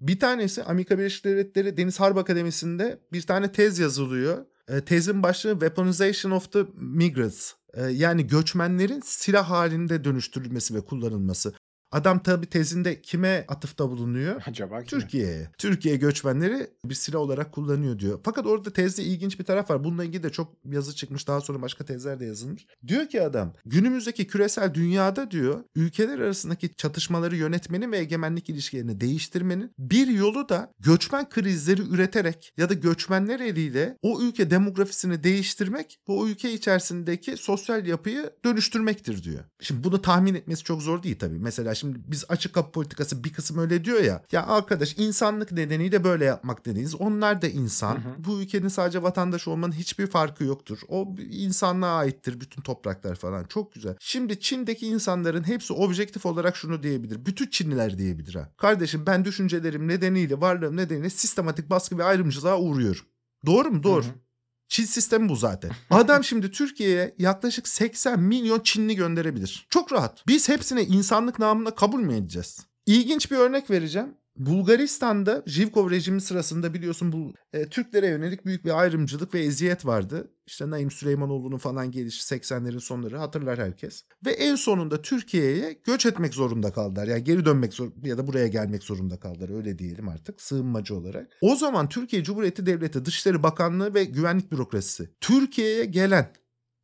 Bir 0.00 0.20
tanesi 0.20 0.64
Amerika 0.64 0.98
Birleşik 0.98 1.24
Devletleri 1.24 1.76
Deniz 1.76 2.00
Harp 2.00 2.16
Akademisi'nde 2.18 3.00
bir 3.12 3.22
tane 3.22 3.52
tez 3.52 3.78
yazılıyor. 3.78 4.46
E, 4.68 4.80
tezin 4.80 5.22
başlığı 5.22 5.50
Weaponization 5.50 6.32
of 6.32 6.52
the 6.52 6.66
Migrants. 6.74 7.52
E, 7.74 7.84
yani 7.86 8.26
göçmenlerin 8.26 9.00
silah 9.04 9.50
halinde 9.50 10.04
dönüştürülmesi 10.04 10.74
ve 10.74 10.80
kullanılması. 10.80 11.54
Adam 11.92 12.22
tabii 12.22 12.46
tezinde 12.46 13.02
kime 13.02 13.44
atıfta 13.48 13.90
bulunuyor? 13.90 14.42
Acaba 14.46 14.82
kime? 14.82 15.00
Türkiye'ye. 15.02 15.50
Türkiye 15.58 15.96
göçmenleri 15.96 16.70
bir 16.84 16.94
silah 16.94 17.20
olarak 17.20 17.52
kullanıyor 17.52 17.98
diyor. 17.98 18.20
Fakat 18.24 18.46
orada 18.46 18.72
tezde 18.72 19.02
ilginç 19.02 19.38
bir 19.38 19.44
taraf 19.44 19.70
var. 19.70 19.84
Bununla 19.84 20.04
ilgili 20.04 20.22
de 20.22 20.30
çok 20.30 20.52
yazı 20.64 20.94
çıkmış. 20.94 21.28
Daha 21.28 21.40
sonra 21.40 21.62
başka 21.62 21.84
tezler 21.84 22.20
de 22.20 22.24
yazılmış. 22.24 22.66
Diyor 22.86 23.08
ki 23.08 23.22
adam 23.22 23.52
günümüzdeki 23.66 24.26
küresel 24.26 24.74
dünyada 24.74 25.30
diyor 25.30 25.64
ülkeler 25.74 26.18
arasındaki 26.18 26.74
çatışmaları 26.74 27.36
yönetmenin 27.36 27.92
ve 27.92 27.98
egemenlik 27.98 28.50
ilişkilerini 28.50 29.00
değiştirmenin 29.00 29.72
bir 29.78 30.06
yolu 30.06 30.48
da 30.48 30.72
göçmen 30.80 31.28
krizleri 31.28 31.82
üreterek 31.82 32.52
ya 32.56 32.68
da 32.68 32.74
göçmenler 32.74 33.40
eliyle 33.40 33.96
o 34.02 34.20
ülke 34.22 34.50
demografisini 34.50 35.24
değiştirmek 35.24 35.98
ve 36.08 36.12
o 36.12 36.26
ülke 36.26 36.52
içerisindeki 36.52 37.36
sosyal 37.36 37.86
yapıyı 37.86 38.30
dönüştürmektir 38.44 39.22
diyor. 39.22 39.44
Şimdi 39.60 39.84
bunu 39.84 40.02
tahmin 40.02 40.34
etmesi 40.34 40.64
çok 40.64 40.82
zor 40.82 41.02
değil 41.02 41.18
tabii. 41.18 41.38
Mesela 41.38 41.75
Şimdi 41.76 41.98
biz 42.06 42.24
açık 42.28 42.54
kapı 42.54 42.72
politikası 42.72 43.24
bir 43.24 43.32
kısım 43.32 43.58
öyle 43.58 43.84
diyor 43.84 44.00
ya. 44.00 44.22
Ya 44.32 44.46
arkadaş 44.46 44.94
insanlık 44.98 45.52
nedeniyle 45.52 46.04
böyle 46.04 46.24
yapmak 46.24 46.66
dediniz. 46.66 46.94
Onlar 46.94 47.42
da 47.42 47.48
insan. 47.48 47.94
Hı 47.94 47.98
hı. 47.98 48.24
Bu 48.24 48.40
ülkenin 48.40 48.68
sadece 48.68 49.02
vatandaş 49.02 49.48
olmanın 49.48 49.72
hiçbir 49.72 50.06
farkı 50.06 50.44
yoktur. 50.44 50.78
O 50.88 51.14
insanlığa 51.30 51.96
aittir 51.96 52.40
bütün 52.40 52.62
topraklar 52.62 53.14
falan. 53.14 53.44
Çok 53.44 53.74
güzel. 53.74 53.96
Şimdi 54.00 54.40
Çin'deki 54.40 54.86
insanların 54.86 55.46
hepsi 55.46 55.72
objektif 55.72 56.26
olarak 56.26 56.56
şunu 56.56 56.82
diyebilir. 56.82 57.26
Bütün 57.26 57.46
Çinliler 57.46 57.98
diyebilir 57.98 58.34
ha. 58.34 58.52
Kardeşim 58.56 59.06
ben 59.06 59.24
düşüncelerim 59.24 59.88
nedeniyle, 59.88 60.40
varlığım 60.40 60.76
nedeniyle 60.76 61.10
sistematik 61.10 61.70
baskı 61.70 61.98
ve 61.98 62.04
ayrımcılığa 62.04 62.58
uğruyorum. 62.58 63.04
Doğru 63.46 63.70
mu? 63.70 63.82
Doğru. 63.82 64.04
Hı 64.04 64.08
hı. 64.08 64.25
Çin 64.68 64.84
sistemi 64.84 65.28
bu 65.28 65.36
zaten. 65.36 65.70
Adam 65.90 66.24
şimdi 66.24 66.50
Türkiye'ye 66.50 67.14
yaklaşık 67.18 67.68
80 67.68 68.20
milyon 68.20 68.60
Çinli 68.60 68.96
gönderebilir. 68.96 69.66
Çok 69.70 69.92
rahat. 69.92 70.26
Biz 70.26 70.48
hepsine 70.48 70.82
insanlık 70.84 71.38
namına 71.38 71.74
kabul 71.74 72.00
mü 72.00 72.16
edeceğiz? 72.16 72.66
İlginç 72.86 73.30
bir 73.30 73.36
örnek 73.36 73.70
vereceğim. 73.70 74.14
Bulgaristan'da 74.36 75.42
Jivkov 75.46 75.90
rejimi 75.90 76.20
sırasında 76.20 76.74
biliyorsun 76.74 77.12
bu 77.12 77.34
e, 77.52 77.66
Türklere 77.66 78.06
yönelik 78.08 78.46
büyük 78.46 78.64
bir 78.64 78.80
ayrımcılık 78.80 79.34
ve 79.34 79.40
eziyet 79.40 79.86
vardı. 79.86 80.32
İşte 80.46 80.70
Naim 80.70 80.90
Süleymanoğlu'nun 80.90 81.58
falan 81.58 81.90
gelişi 81.90 82.34
80'lerin 82.34 82.80
sonları 82.80 83.18
hatırlar 83.18 83.58
herkes. 83.58 84.04
Ve 84.26 84.30
en 84.30 84.54
sonunda 84.54 85.02
Türkiye'ye 85.02 85.80
göç 85.84 86.06
etmek 86.06 86.34
zorunda 86.34 86.72
kaldılar. 86.72 87.06
Yani 87.06 87.24
geri 87.24 87.44
dönmek 87.44 87.72
zor 87.72 87.88
ya 88.02 88.18
da 88.18 88.26
buraya 88.26 88.46
gelmek 88.46 88.82
zorunda 88.82 89.20
kaldılar 89.20 89.56
öyle 89.56 89.78
diyelim 89.78 90.08
artık 90.08 90.40
sığınmacı 90.40 90.94
olarak. 90.94 91.28
O 91.40 91.56
zaman 91.56 91.88
Türkiye 91.88 92.24
Cumhuriyeti 92.24 92.66
Devleti 92.66 93.04
Dışişleri 93.04 93.42
Bakanlığı 93.42 93.94
ve 93.94 94.04
Güvenlik 94.04 94.52
Bürokrasisi 94.52 95.10
Türkiye'ye 95.20 95.84
gelen 95.84 96.32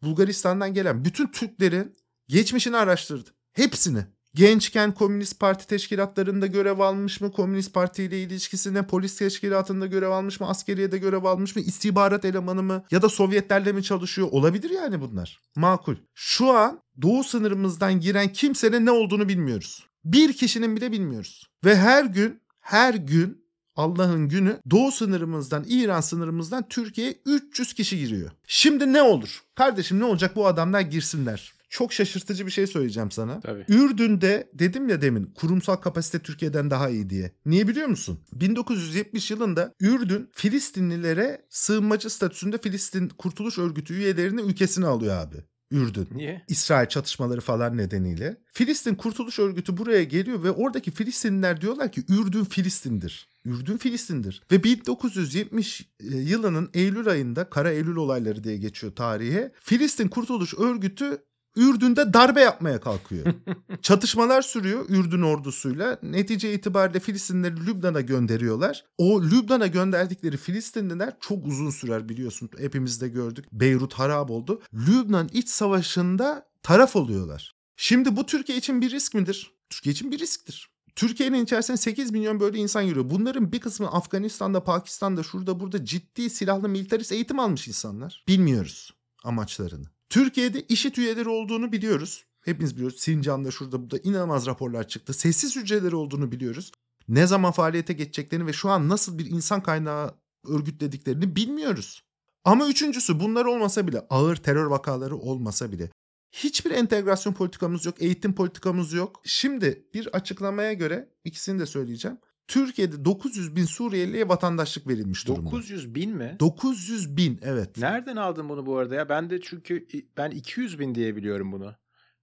Bulgaristan'dan 0.02 0.74
gelen 0.74 1.04
bütün 1.04 1.26
Türklerin 1.26 1.96
geçmişini 2.28 2.76
araştırdı. 2.76 3.30
Hepsini. 3.52 4.06
Gençken 4.34 4.94
Komünist 4.94 5.40
Parti 5.40 5.66
teşkilatlarında 5.66 6.46
görev 6.46 6.78
almış 6.78 7.20
mı? 7.20 7.32
Komünist 7.32 7.74
Parti 7.74 8.04
ile 8.04 8.22
ilişkisine 8.22 8.86
polis 8.86 9.18
teşkilatında 9.18 9.86
görev 9.86 10.10
almış 10.10 10.40
mı? 10.40 10.48
Askeriyede 10.48 10.98
görev 10.98 11.24
almış 11.24 11.56
mı? 11.56 11.62
İstihbarat 11.62 12.24
elemanı 12.24 12.62
mı? 12.62 12.84
Ya 12.90 13.02
da 13.02 13.08
Sovyetlerle 13.08 13.72
mi 13.72 13.82
çalışıyor? 13.82 14.28
Olabilir 14.30 14.70
yani 14.70 15.00
bunlar. 15.00 15.40
Makul. 15.56 15.96
Şu 16.14 16.50
an 16.50 16.80
doğu 17.02 17.24
sınırımızdan 17.24 18.00
giren 18.00 18.32
kimsenin 18.32 18.86
ne 18.86 18.90
olduğunu 18.90 19.28
bilmiyoruz. 19.28 19.86
Bir 20.04 20.32
kişinin 20.32 20.76
bile 20.76 20.92
bilmiyoruz. 20.92 21.46
Ve 21.64 21.76
her 21.76 22.04
gün 22.04 22.40
her 22.60 22.94
gün 22.94 23.42
Allah'ın 23.76 24.28
günü 24.28 24.60
doğu 24.70 24.92
sınırımızdan 24.92 25.64
İran 25.68 26.00
sınırımızdan 26.00 26.68
Türkiye'ye 26.68 27.14
300 27.26 27.72
kişi 27.72 27.98
giriyor. 27.98 28.30
Şimdi 28.46 28.92
ne 28.92 29.02
olur? 29.02 29.42
Kardeşim 29.54 30.00
ne 30.00 30.04
olacak 30.04 30.36
bu 30.36 30.46
adamlar 30.46 30.80
girsinler 30.80 31.52
çok 31.72 31.92
şaşırtıcı 31.92 32.46
bir 32.46 32.50
şey 32.50 32.66
söyleyeceğim 32.66 33.10
sana. 33.10 33.40
Tabii. 33.40 33.64
Ürdün'de 33.68 34.50
dedim 34.54 34.88
ya 34.88 35.02
demin 35.02 35.24
kurumsal 35.24 35.76
kapasite 35.76 36.18
Türkiye'den 36.18 36.70
daha 36.70 36.88
iyi 36.88 37.10
diye. 37.10 37.32
Niye 37.46 37.68
biliyor 37.68 37.88
musun? 37.88 38.20
1970 38.32 39.30
yılında 39.30 39.74
Ürdün 39.80 40.30
Filistinlilere 40.32 41.46
sığınmacı 41.48 42.10
statüsünde 42.10 42.58
Filistin 42.58 43.08
Kurtuluş 43.08 43.58
Örgütü 43.58 43.94
üyelerini 43.94 44.40
ülkesine 44.40 44.86
alıyor 44.86 45.16
abi. 45.16 45.36
Ürdün. 45.70 46.08
Niye? 46.14 46.42
İsrail 46.48 46.88
çatışmaları 46.88 47.40
falan 47.40 47.76
nedeniyle. 47.76 48.36
Filistin 48.52 48.94
Kurtuluş 48.94 49.38
Örgütü 49.38 49.76
buraya 49.76 50.04
geliyor 50.04 50.42
ve 50.42 50.50
oradaki 50.50 50.90
Filistinliler 50.90 51.60
diyorlar 51.60 51.92
ki 51.92 52.02
Ürdün 52.08 52.44
Filistin'dir. 52.44 53.28
Ürdün 53.44 53.76
Filistin'dir. 53.76 54.42
Ve 54.52 54.64
1970 54.64 55.80
e, 55.80 55.86
yılının 56.16 56.70
Eylül 56.74 57.08
ayında 57.08 57.50
Kara 57.50 57.70
Eylül 57.70 57.96
olayları 57.96 58.44
diye 58.44 58.56
geçiyor 58.56 58.94
tarihe. 58.94 59.52
Filistin 59.60 60.08
Kurtuluş 60.08 60.54
Örgütü 60.54 61.18
Ürdün'de 61.56 62.12
darbe 62.12 62.40
yapmaya 62.40 62.80
kalkıyor. 62.80 63.26
Çatışmalar 63.82 64.42
sürüyor 64.42 64.84
Ürdün 64.88 65.22
ordusuyla. 65.22 65.98
Netice 66.02 66.54
itibariyle 66.54 67.00
Filistinleri 67.00 67.66
Lübnan'a 67.66 68.00
gönderiyorlar. 68.00 68.84
O 68.98 69.22
Lübnan'a 69.22 69.66
gönderdikleri 69.66 70.36
Filistinliler 70.36 71.16
çok 71.20 71.46
uzun 71.46 71.70
sürer 71.70 72.08
biliyorsun. 72.08 72.50
Hepimiz 72.58 73.00
de 73.00 73.08
gördük. 73.08 73.44
Beyrut 73.52 73.94
harap 73.94 74.30
oldu. 74.30 74.62
Lübnan 74.74 75.28
iç 75.32 75.48
savaşında 75.48 76.46
taraf 76.62 76.96
oluyorlar. 76.96 77.54
Şimdi 77.76 78.16
bu 78.16 78.26
Türkiye 78.26 78.58
için 78.58 78.80
bir 78.80 78.90
risk 78.90 79.14
midir? 79.14 79.52
Türkiye 79.70 79.92
için 79.92 80.10
bir 80.10 80.18
risktir. 80.18 80.70
Türkiye'nin 80.96 81.44
içerisinde 81.44 81.76
8 81.76 82.10
milyon 82.10 82.40
böyle 82.40 82.58
insan 82.58 82.86
giriyor. 82.86 83.10
Bunların 83.10 83.52
bir 83.52 83.60
kısmı 83.60 83.92
Afganistan'da, 83.92 84.64
Pakistan'da, 84.64 85.22
şurada 85.22 85.60
burada 85.60 85.84
ciddi 85.84 86.30
silahlı 86.30 86.68
militarist 86.68 87.12
eğitim 87.12 87.38
almış 87.38 87.68
insanlar. 87.68 88.24
Bilmiyoruz 88.28 88.92
amaçlarını. 89.24 89.91
Türkiye'de 90.12 90.62
işit 90.62 90.98
üyeleri 90.98 91.28
olduğunu 91.28 91.72
biliyoruz. 91.72 92.24
Hepimiz 92.44 92.76
biliyoruz. 92.76 93.00
Sincan'da 93.00 93.50
şurada 93.50 93.82
burada 93.82 93.98
inanılmaz 93.98 94.46
raporlar 94.46 94.88
çıktı. 94.88 95.12
Sessiz 95.12 95.56
hücreleri 95.56 95.96
olduğunu 95.96 96.32
biliyoruz. 96.32 96.72
Ne 97.08 97.26
zaman 97.26 97.52
faaliyete 97.52 97.92
geçeceklerini 97.92 98.46
ve 98.46 98.52
şu 98.52 98.70
an 98.70 98.88
nasıl 98.88 99.18
bir 99.18 99.26
insan 99.26 99.62
kaynağı 99.62 100.14
örgütlediklerini 100.48 101.36
bilmiyoruz. 101.36 102.02
Ama 102.44 102.68
üçüncüsü 102.68 103.20
bunlar 103.20 103.44
olmasa 103.44 103.86
bile 103.86 104.06
ağır 104.10 104.36
terör 104.36 104.66
vakaları 104.66 105.16
olmasa 105.16 105.72
bile 105.72 105.90
hiçbir 106.32 106.70
entegrasyon 106.70 107.32
politikamız 107.32 107.86
yok, 107.86 108.02
eğitim 108.02 108.34
politikamız 108.34 108.92
yok. 108.92 109.20
Şimdi 109.24 109.88
bir 109.94 110.06
açıklamaya 110.06 110.72
göre 110.72 111.08
ikisini 111.24 111.60
de 111.60 111.66
söyleyeceğim. 111.66 112.18
Türkiye'de 112.48 113.04
900 113.04 113.56
bin 113.56 113.64
Suriyeli'ye 113.64 114.28
vatandaşlık 114.28 114.88
verilmiş 114.88 115.28
durumda. 115.28 115.50
900 115.50 115.94
bin 115.94 116.16
mi? 116.16 116.36
900 116.40 117.16
bin 117.16 117.40
evet. 117.42 117.78
Nereden 117.78 118.16
aldın 118.16 118.48
bunu 118.48 118.66
bu 118.66 118.76
arada 118.76 118.94
ya? 118.94 119.08
Ben 119.08 119.30
de 119.30 119.40
çünkü 119.40 119.86
ben 120.16 120.30
200 120.30 120.78
bin 120.78 120.94
diye 120.94 121.16
biliyorum 121.16 121.52
bunu. 121.52 121.74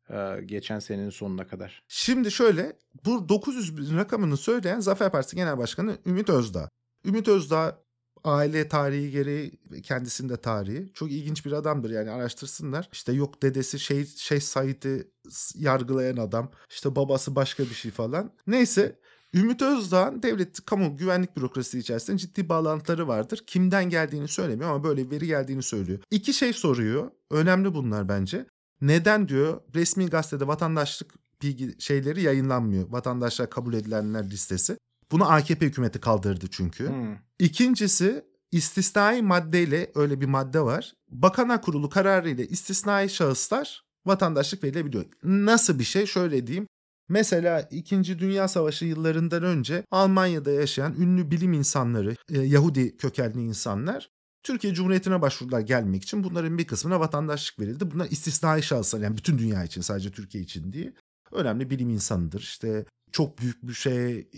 Ee, 0.10 0.42
geçen 0.46 0.80
senenin 0.80 1.10
sonuna 1.10 1.48
kadar. 1.48 1.84
Şimdi 1.88 2.32
şöyle 2.32 2.78
bu 3.06 3.30
900 3.30 3.78
bin 3.78 3.98
rakamını 3.98 4.38
söyleyen 4.38 4.80
Zafer 4.80 5.12
Partisi 5.12 5.36
Genel 5.36 5.58
Başkanı 5.58 5.98
Ümit 6.06 6.30
Özdağ. 6.30 6.70
Ümit 7.06 7.28
Özdağ 7.28 7.84
aile 8.24 8.68
tarihi 8.68 9.12
gereği 9.12 9.52
kendisinde 9.84 10.38
tarihi. 10.38 10.94
Çok 10.94 11.12
ilginç 11.12 11.46
bir 11.46 11.52
adamdır 11.52 11.90
yani 11.90 12.12
araştırsınlar. 12.12 12.90
İşte 12.94 13.12
yok 13.12 13.42
dedesi 13.44 13.80
şey 13.80 14.06
şey 14.06 14.40
Said'i 14.40 15.08
yargılayan 15.56 16.18
adam. 16.18 16.52
İşte 16.70 16.96
babası 16.96 17.36
başka 17.36 17.64
bir 17.64 17.74
şey 17.74 17.92
falan. 17.92 18.32
Neyse 18.48 19.00
Ümit 19.34 19.62
Özdağ'ın 19.62 20.24
devlet 20.24 20.66
kamu 20.66 20.98
güvenlik 20.98 21.38
bürokrasisi 21.38 21.80
içerisinde 21.80 22.18
ciddi 22.18 22.50
bağlantıları 22.50 23.08
vardır. 23.08 23.44
Kimden 23.48 23.90
geldiğini 23.90 24.28
söylemiyor 24.28 24.70
ama 24.70 24.84
böyle 24.84 25.12
veri 25.12 25.28
geldiğini 25.28 25.64
söylüyor. 25.64 26.00
İki 26.12 26.34
şey 26.34 26.54
soruyor. 26.54 27.12
Önemli 27.32 27.74
bunlar 27.74 28.10
bence. 28.10 28.46
Neden 28.82 29.28
diyor 29.28 29.62
resmi 29.76 30.06
gazetede 30.06 30.48
vatandaşlık 30.48 31.14
bilgi 31.42 31.76
şeyleri 31.80 32.22
yayınlanmıyor. 32.22 32.90
Vatandaşlar 32.90 33.50
kabul 33.50 33.74
edilenler 33.74 34.30
listesi. 34.30 34.78
Bunu 35.12 35.32
AKP 35.32 35.66
hükümeti 35.66 36.00
kaldırdı 36.00 36.46
çünkü. 36.52 36.90
Hmm. 36.90 37.18
İkincisi 37.40 38.26
istisnai 38.52 39.22
maddeyle 39.22 39.92
öyle 39.96 40.22
bir 40.22 40.26
madde 40.26 40.62
var. 40.62 40.94
Bakanlar 41.10 41.62
Kurulu 41.62 41.90
kararıyla 41.90 42.44
istisnai 42.44 43.10
şahıslar 43.10 43.84
vatandaşlık 44.06 44.64
verilebiliyor. 44.64 45.06
Nasıl 45.24 45.80
bir 45.80 45.84
şey? 45.84 46.06
Şöyle 46.06 46.48
diyeyim. 46.48 46.68
Mesela 47.10 47.62
2. 47.72 48.20
Dünya 48.20 48.48
Savaşı 48.48 48.86
yıllarından 48.86 49.44
önce 49.44 49.84
Almanya'da 49.92 50.52
yaşayan 50.52 50.94
ünlü 50.94 51.32
bilim 51.32 51.54
insanları, 51.54 52.16
e, 52.30 52.40
Yahudi 52.40 52.98
kökenli 52.98 53.42
insanlar 53.42 54.10
Türkiye 54.44 54.74
Cumhuriyeti'ne 54.74 55.22
başvurdular 55.22 55.60
gelmek 55.60 56.04
için. 56.04 56.24
Bunların 56.24 56.58
bir 56.58 56.68
kısmına 56.68 57.00
vatandaşlık 57.00 57.60
verildi. 57.60 57.92
Bunlar 57.92 58.08
istisnai 58.12 58.64
şahıslar 58.64 59.00
yani 59.00 59.18
bütün 59.18 59.38
dünya 59.38 59.64
için 59.64 59.82
sadece 59.82 60.12
Türkiye 60.12 60.44
için 60.44 60.74
değil. 60.74 60.92
Önemli 61.32 61.70
bilim 61.70 61.90
insanıdır. 61.90 62.40
İşte 62.40 62.86
çok 63.12 63.38
büyük 63.40 63.68
bir 63.68 63.74
şey 63.74 64.30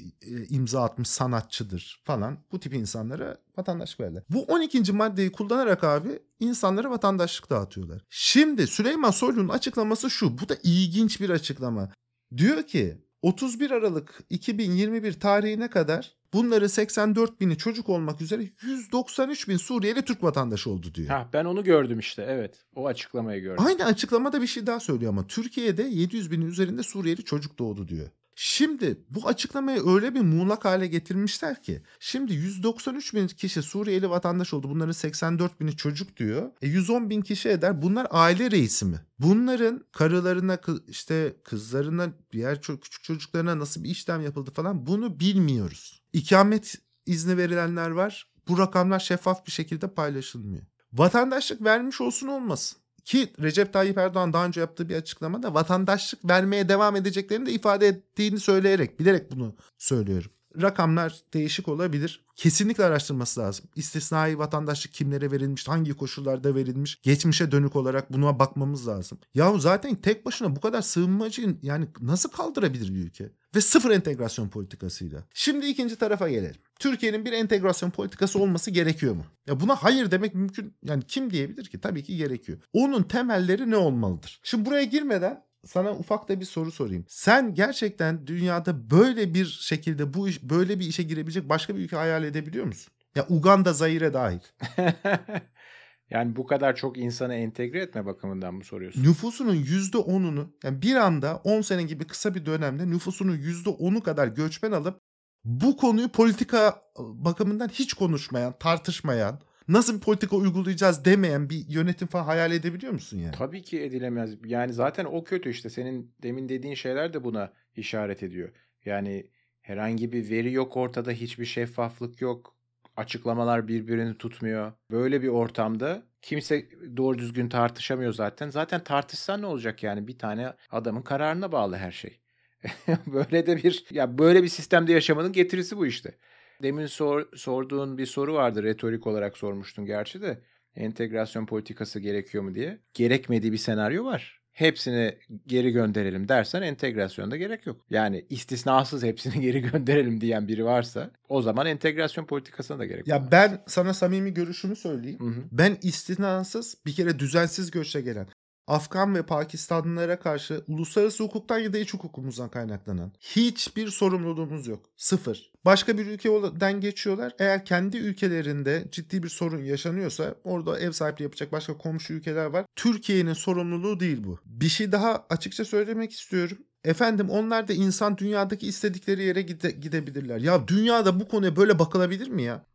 imza 0.49 0.83
atmış 0.83 1.07
sanatçıdır 1.07 2.01
falan. 2.03 2.37
Bu 2.51 2.59
tip 2.59 2.73
insanlara 2.73 3.37
vatandaşlık 3.57 3.99
verirler. 3.99 4.23
Bu 4.29 4.43
12. 4.43 4.91
maddeyi 4.91 5.31
kullanarak 5.31 5.83
abi 5.83 6.19
insanlara 6.39 6.89
vatandaşlık 6.89 7.49
dağıtıyorlar. 7.49 8.01
Şimdi 8.09 8.67
Süleyman 8.67 9.11
Soylu'nun 9.11 9.49
açıklaması 9.49 10.09
şu. 10.09 10.37
Bu 10.37 10.49
da 10.49 10.55
ilginç 10.63 11.21
bir 11.21 11.29
açıklama. 11.29 11.89
Diyor 12.37 12.63
ki 12.63 12.97
31 13.21 13.71
Aralık 13.71 14.23
2021 14.29 15.13
tarihine 15.13 15.69
kadar 15.69 16.15
bunların 16.33 16.67
84 16.67 17.41
bini 17.41 17.57
çocuk 17.57 17.89
olmak 17.89 18.21
üzere 18.21 18.49
193 18.61 19.47
bin 19.47 19.57
Suriyeli 19.57 20.01
Türk 20.01 20.23
vatandaşı 20.23 20.69
oldu 20.69 20.93
diyor. 20.95 21.07
Ha, 21.07 21.29
ben 21.33 21.45
onu 21.45 21.63
gördüm 21.63 21.99
işte 21.99 22.25
evet 22.29 22.65
o 22.75 22.87
açıklamayı 22.87 23.41
gördüm. 23.41 23.63
Aynı 23.65 23.85
açıklamada 23.85 24.41
bir 24.41 24.47
şey 24.47 24.67
daha 24.67 24.79
söylüyor 24.79 25.11
ama 25.11 25.27
Türkiye'de 25.27 25.83
700 25.83 26.31
binin 26.31 26.45
üzerinde 26.45 26.83
Suriyeli 26.83 27.23
çocuk 27.23 27.59
doğdu 27.59 27.87
diyor. 27.87 28.09
Şimdi 28.35 29.05
bu 29.09 29.27
açıklamayı 29.27 29.87
öyle 29.87 30.15
bir 30.15 30.21
muğlak 30.21 30.65
hale 30.65 30.87
getirmişler 30.87 31.63
ki 31.63 31.83
şimdi 31.99 32.33
193 32.33 33.13
bin 33.13 33.27
kişi 33.27 33.61
Suriyeli 33.61 34.09
vatandaş 34.09 34.53
oldu. 34.53 34.69
Bunların 34.69 34.91
84 34.91 35.59
bini 35.59 35.77
çocuk 35.77 36.17
diyor. 36.17 36.51
E 36.61 36.67
110 36.67 37.09
bin 37.09 37.21
kişi 37.21 37.49
eder. 37.49 37.81
Bunlar 37.81 38.07
aile 38.11 38.51
reisi 38.51 38.85
mi? 38.85 39.05
Bunların 39.19 39.85
karılarına 39.91 40.59
işte 40.87 41.35
kızlarına 41.43 42.13
diğer 42.31 42.61
küçük 42.61 43.03
çocuklarına 43.03 43.59
nasıl 43.59 43.83
bir 43.83 43.89
işlem 43.89 44.21
yapıldı 44.21 44.51
falan 44.51 44.85
bunu 44.85 45.19
bilmiyoruz. 45.19 46.03
İkamet 46.13 46.75
izni 47.05 47.37
verilenler 47.37 47.89
var. 47.89 48.31
Bu 48.47 48.57
rakamlar 48.57 48.99
şeffaf 48.99 49.45
bir 49.45 49.51
şekilde 49.51 49.93
paylaşılmıyor. 49.93 50.63
Vatandaşlık 50.93 51.63
vermiş 51.63 52.01
olsun 52.01 52.27
olmasın. 52.27 52.80
Ki 53.05 53.33
Recep 53.41 53.73
Tayyip 53.73 53.97
Erdoğan 53.97 54.33
daha 54.33 54.45
önce 54.45 54.61
yaptığı 54.61 54.89
bir 54.89 54.95
açıklamada 54.95 55.53
vatandaşlık 55.53 56.29
vermeye 56.29 56.69
devam 56.69 56.95
edeceklerini 56.95 57.45
de 57.45 57.51
ifade 57.51 57.87
ettiğini 57.87 58.39
söyleyerek, 58.39 58.99
bilerek 58.99 59.31
bunu 59.31 59.55
söylüyorum. 59.77 60.31
Rakamlar 60.61 61.19
değişik 61.33 61.67
olabilir. 61.67 62.25
Kesinlikle 62.35 62.85
araştırması 62.85 63.39
lazım. 63.39 63.65
İstisnai 63.75 64.37
vatandaşlık 64.37 64.93
kimlere 64.93 65.31
verilmiş, 65.31 65.67
hangi 65.67 65.93
koşullarda 65.93 66.55
verilmiş, 66.55 66.99
geçmişe 67.01 67.51
dönük 67.51 67.75
olarak 67.75 68.13
buna 68.13 68.39
bakmamız 68.39 68.87
lazım. 68.87 69.17
Yahu 69.33 69.59
zaten 69.59 69.95
tek 69.95 70.25
başına 70.25 70.55
bu 70.55 70.61
kadar 70.61 70.81
sığınmacı 70.81 71.55
yani 71.61 71.87
nasıl 72.01 72.29
kaldırabilir 72.29 72.93
bir 72.93 72.99
ülke? 72.99 73.31
Ve 73.55 73.61
sıfır 73.61 73.91
entegrasyon 73.91 74.49
politikasıyla. 74.49 75.23
Şimdi 75.33 75.65
ikinci 75.65 75.95
tarafa 75.95 76.29
gelelim. 76.29 76.61
Türkiye'nin 76.79 77.25
bir 77.25 77.31
entegrasyon 77.31 77.89
politikası 77.89 78.39
olması 78.39 78.71
gerekiyor 78.71 79.15
mu? 79.15 79.25
Ya 79.47 79.59
buna 79.59 79.75
hayır 79.75 80.11
demek 80.11 80.35
mümkün. 80.35 80.73
Yani 80.83 81.03
kim 81.07 81.31
diyebilir 81.31 81.65
ki? 81.65 81.81
Tabii 81.81 82.03
ki 82.03 82.17
gerekiyor. 82.17 82.57
Onun 82.73 83.03
temelleri 83.03 83.71
ne 83.71 83.75
olmalıdır? 83.75 84.39
Şimdi 84.43 84.65
buraya 84.65 84.83
girmeden 84.83 85.43
sana 85.65 85.91
ufak 85.91 86.29
da 86.29 86.39
bir 86.39 86.45
soru 86.45 86.71
sorayım. 86.71 87.05
Sen 87.07 87.53
gerçekten 87.53 88.27
dünyada 88.27 88.91
böyle 88.91 89.33
bir 89.33 89.45
şekilde 89.45 90.13
bu 90.13 90.29
iş 90.29 90.43
böyle 90.43 90.79
bir 90.79 90.85
işe 90.85 91.03
girebilecek 91.03 91.49
başka 91.49 91.75
bir 91.75 91.81
ülke 91.81 91.95
hayal 91.95 92.23
edebiliyor 92.23 92.65
musun? 92.65 92.93
Ya 93.15 93.25
Uganda, 93.29 93.73
Zaire 93.73 94.13
dahil. 94.13 94.39
yani 96.09 96.35
bu 96.35 96.45
kadar 96.45 96.75
çok 96.75 96.97
insanı 96.97 97.35
entegre 97.35 97.81
etme 97.81 98.05
bakımından 98.05 98.53
mı 98.53 98.63
soruyorsun? 98.63 99.03
Nüfusunun 99.03 99.55
%10'unu 99.55 100.47
yani 100.63 100.81
bir 100.81 100.95
anda 100.95 101.41
10 101.43 101.61
sene 101.61 101.83
gibi 101.83 102.07
kısa 102.07 102.35
bir 102.35 102.45
dönemde 102.45 102.89
nüfusunun 102.89 103.37
%10'u 103.37 104.03
kadar 104.03 104.27
göçmen 104.27 104.71
alıp 104.71 104.99
bu 105.43 105.77
konuyu 105.77 106.09
politika 106.09 106.81
bakımından 106.97 107.67
hiç 107.67 107.93
konuşmayan, 107.93 108.53
tartışmayan, 108.59 109.39
nasıl 109.73 109.95
bir 109.95 110.01
politika 110.01 110.35
uygulayacağız 110.35 111.05
demeyen 111.05 111.49
bir 111.49 111.65
yönetim 111.69 112.07
falan 112.07 112.23
hayal 112.23 112.51
edebiliyor 112.51 112.93
musun 112.93 113.17
yani? 113.17 113.35
Tabii 113.37 113.61
ki 113.61 113.81
edilemez. 113.81 114.31
Yani 114.45 114.73
zaten 114.73 115.05
o 115.05 115.23
kötü 115.23 115.49
işte. 115.49 115.69
Senin 115.69 116.13
demin 116.23 116.49
dediğin 116.49 116.75
şeyler 116.75 117.13
de 117.13 117.23
buna 117.23 117.53
işaret 117.75 118.23
ediyor. 118.23 118.49
Yani 118.85 119.27
herhangi 119.61 120.11
bir 120.11 120.29
veri 120.29 120.53
yok 120.53 120.77
ortada, 120.77 121.11
hiçbir 121.11 121.45
şeffaflık 121.45 122.21
yok. 122.21 122.55
Açıklamalar 122.97 123.67
birbirini 123.67 124.17
tutmuyor. 124.17 124.73
Böyle 124.91 125.21
bir 125.21 125.27
ortamda 125.27 126.03
kimse 126.21 126.65
doğru 126.97 127.17
düzgün 127.17 127.49
tartışamıyor 127.49 128.13
zaten. 128.13 128.49
Zaten 128.49 128.83
tartışsan 128.83 129.41
ne 129.41 129.45
olacak 129.45 129.83
yani? 129.83 130.07
Bir 130.07 130.17
tane 130.17 130.53
adamın 130.71 131.01
kararına 131.01 131.51
bağlı 131.51 131.75
her 131.75 131.91
şey. 131.91 132.19
böyle 133.07 133.45
de 133.45 133.57
bir 133.57 133.85
ya 133.91 134.17
böyle 134.17 134.43
bir 134.43 134.47
sistemde 134.47 134.93
yaşamanın 134.93 135.33
getirisi 135.33 135.77
bu 135.77 135.85
işte. 135.85 136.15
Demin 136.63 136.85
sor, 136.85 137.25
sorduğun 137.35 137.97
bir 137.97 138.05
soru 138.05 138.33
vardı 138.33 138.63
retorik 138.63 139.07
olarak 139.07 139.37
sormuştun 139.37 139.85
gerçi 139.85 140.21
de 140.21 140.41
entegrasyon 140.75 141.45
politikası 141.45 141.99
gerekiyor 141.99 142.43
mu 142.43 142.55
diye. 142.55 142.79
Gerekmediği 142.93 143.51
bir 143.51 143.57
senaryo 143.57 144.05
var. 144.05 144.41
Hepsini 144.51 145.17
geri 145.47 145.71
gönderelim 145.71 146.27
dersen 146.27 146.61
entegrasyonda 146.61 147.37
gerek 147.37 147.65
yok. 147.65 147.85
Yani 147.89 148.25
istisnasız 148.29 149.03
hepsini 149.03 149.41
geri 149.41 149.61
gönderelim 149.61 150.21
diyen 150.21 150.47
biri 150.47 150.65
varsa 150.65 151.11
o 151.29 151.41
zaman 151.41 151.65
entegrasyon 151.65 152.25
politikasına 152.25 152.79
da 152.79 152.85
gerek 152.85 152.99
yok. 152.99 153.07
Ya 153.07 153.31
ben 153.31 153.63
sana 153.67 153.93
samimi 153.93 154.33
görüşümü 154.33 154.75
söyleyeyim. 154.75 155.19
Hı 155.19 155.25
hı. 155.25 155.43
Ben 155.51 155.77
istisnasız 155.81 156.77
bir 156.85 156.95
kere 156.95 157.19
düzensiz 157.19 157.71
göçe 157.71 158.01
gelen 158.01 158.27
Afgan 158.67 159.15
ve 159.15 159.23
Pakistanlılara 159.23 160.19
karşı 160.19 160.63
uluslararası 160.67 161.23
hukuktan 161.23 161.59
ya 161.59 161.73
da 161.73 161.77
iç 161.77 161.93
hukukumuzdan 161.93 162.49
kaynaklanan 162.49 163.11
hiçbir 163.19 163.87
sorumluluğumuz 163.87 164.67
yok. 164.67 164.85
Sıfır. 164.97 165.50
Başka 165.65 165.97
bir 165.97 166.05
ülkeden 166.05 166.81
geçiyorlar. 166.81 167.33
Eğer 167.39 167.65
kendi 167.65 167.97
ülkelerinde 167.97 168.85
ciddi 168.91 169.23
bir 169.23 169.29
sorun 169.29 169.63
yaşanıyorsa 169.63 170.35
orada 170.43 170.79
ev 170.79 170.91
sahipliği 170.91 171.23
yapacak 171.23 171.51
başka 171.51 171.77
komşu 171.77 172.13
ülkeler 172.13 172.45
var. 172.45 172.65
Türkiye'nin 172.75 173.33
sorumluluğu 173.33 173.99
değil 173.99 174.23
bu. 174.23 174.39
Bir 174.45 174.69
şey 174.69 174.91
daha 174.91 175.25
açıkça 175.29 175.65
söylemek 175.65 176.11
istiyorum. 176.11 176.57
Efendim 176.83 177.29
onlar 177.29 177.67
da 177.67 177.73
insan 177.73 178.17
dünyadaki 178.17 178.67
istedikleri 178.67 179.23
yere 179.23 179.41
gide, 179.41 179.71
gidebilirler. 179.71 180.37
Ya 180.37 180.67
dünyada 180.67 181.19
bu 181.19 181.27
konuya 181.27 181.55
böyle 181.55 181.79
bakılabilir 181.79 182.27
mi 182.27 182.43
ya? 182.43 182.65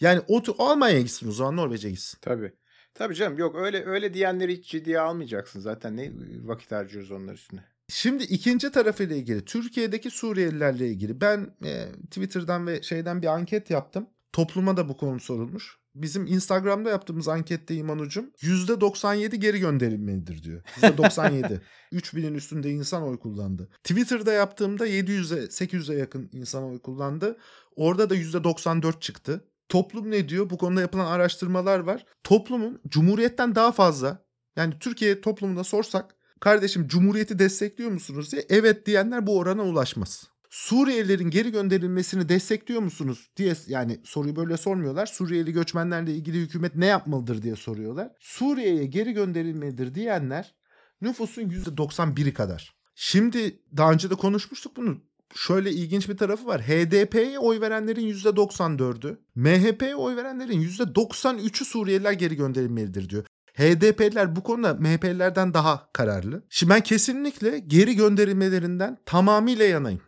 Yani 0.00 0.20
o 0.28 0.42
Almanya'ya 0.58 1.00
gitsin 1.00 1.28
o 1.28 1.32
zaman 1.32 1.56
Norveç'e 1.56 1.90
gitsin. 1.90 2.18
Tabii. 2.22 2.52
Tabii 2.94 3.14
canım 3.14 3.38
yok 3.38 3.56
öyle 3.56 3.84
öyle 3.84 4.14
diyenleri 4.14 4.56
hiç 4.56 4.70
ciddiye 4.70 5.00
almayacaksın. 5.00 5.60
Zaten 5.60 5.96
ne 5.96 6.12
vakit 6.44 6.72
harcıyoruz 6.72 7.10
onlar 7.10 7.34
üstüne. 7.34 7.64
Şimdi 7.94 8.22
ikinci 8.22 8.70
tarafıyla 8.70 9.16
ilgili 9.16 9.44
Türkiye'deki 9.44 10.10
Suriyelilerle 10.10 10.88
ilgili 10.88 11.20
ben 11.20 11.54
e, 11.64 11.92
Twitter'dan 12.10 12.66
ve 12.66 12.82
şeyden 12.82 13.22
bir 13.22 13.26
anket 13.26 13.70
yaptım. 13.70 14.06
Topluma 14.32 14.76
da 14.76 14.88
bu 14.88 14.96
konu 14.96 15.20
sorulmuş. 15.20 15.78
Bizim 15.94 16.26
Instagram'da 16.26 16.90
yaptığımız 16.90 17.28
ankette 17.28 17.74
İman 17.74 17.98
Ucum 17.98 18.30
%97 18.36 19.36
geri 19.36 19.60
gönderilmelidir 19.60 20.42
diyor. 20.42 20.62
%97. 20.80 21.60
3000'in 21.92 22.34
üstünde 22.42 22.70
insan 22.70 23.02
oy 23.02 23.18
kullandı. 23.18 23.68
Twitter'da 23.84 24.32
yaptığımda 24.32 24.86
700'e 24.86 25.44
800'e 25.44 25.98
yakın 25.98 26.30
insan 26.32 26.64
oy 26.64 26.78
kullandı. 26.78 27.38
Orada 27.76 28.10
da 28.10 28.16
%94 28.16 29.00
çıktı. 29.00 29.44
Toplum 29.68 30.10
ne 30.10 30.28
diyor? 30.28 30.50
Bu 30.50 30.58
konuda 30.58 30.80
yapılan 30.80 31.06
araştırmalar 31.06 31.78
var. 31.78 32.06
Toplumun 32.24 32.80
cumhuriyetten 32.88 33.54
daha 33.54 33.72
fazla 33.72 34.24
yani 34.56 34.74
Türkiye 34.80 35.20
toplumunda 35.20 35.64
sorsak 35.64 36.14
kardeşim 36.42 36.88
cumhuriyeti 36.88 37.38
destekliyor 37.38 37.90
musunuz 37.90 38.32
diye 38.32 38.46
evet 38.48 38.86
diyenler 38.86 39.26
bu 39.26 39.38
orana 39.38 39.62
ulaşmaz. 39.62 40.28
Suriyelilerin 40.50 41.30
geri 41.30 41.52
gönderilmesini 41.52 42.28
destekliyor 42.28 42.80
musunuz 42.80 43.30
diye 43.36 43.54
yani 43.66 44.00
soruyu 44.04 44.36
böyle 44.36 44.56
sormuyorlar. 44.56 45.06
Suriyeli 45.06 45.52
göçmenlerle 45.52 46.14
ilgili 46.14 46.38
hükümet 46.38 46.76
ne 46.76 46.86
yapmalıdır 46.86 47.42
diye 47.42 47.56
soruyorlar. 47.56 48.10
Suriye'ye 48.20 48.86
geri 48.86 49.12
gönderilmelidir 49.12 49.94
diyenler 49.94 50.54
nüfusun 51.00 51.42
%91'i 51.42 52.34
kadar. 52.34 52.74
Şimdi 52.94 53.58
daha 53.76 53.92
önce 53.92 54.10
de 54.10 54.14
konuşmuştuk 54.14 54.76
bunu 54.76 55.00
şöyle 55.34 55.70
ilginç 55.70 56.08
bir 56.08 56.16
tarafı 56.16 56.46
var. 56.46 56.62
HDP'ye 56.62 57.38
oy 57.38 57.60
verenlerin 57.60 58.12
%94'ü, 58.12 59.18
MHP'ye 59.34 59.96
oy 59.96 60.16
verenlerin 60.16 60.62
%93'ü 60.62 61.64
Suriyeliler 61.64 62.12
geri 62.12 62.36
gönderilmelidir 62.36 63.08
diyor. 63.08 63.24
HDP'liler 63.54 64.36
bu 64.36 64.42
konuda 64.42 64.74
MHP'lilerden 64.74 65.54
daha 65.54 65.88
kararlı. 65.92 66.42
Şimdi 66.48 66.72
ben 66.72 66.80
kesinlikle 66.80 67.58
geri 67.58 67.96
gönderilmelerinden 67.96 68.98
tamamıyla 69.06 69.64
yanayım. 69.64 70.00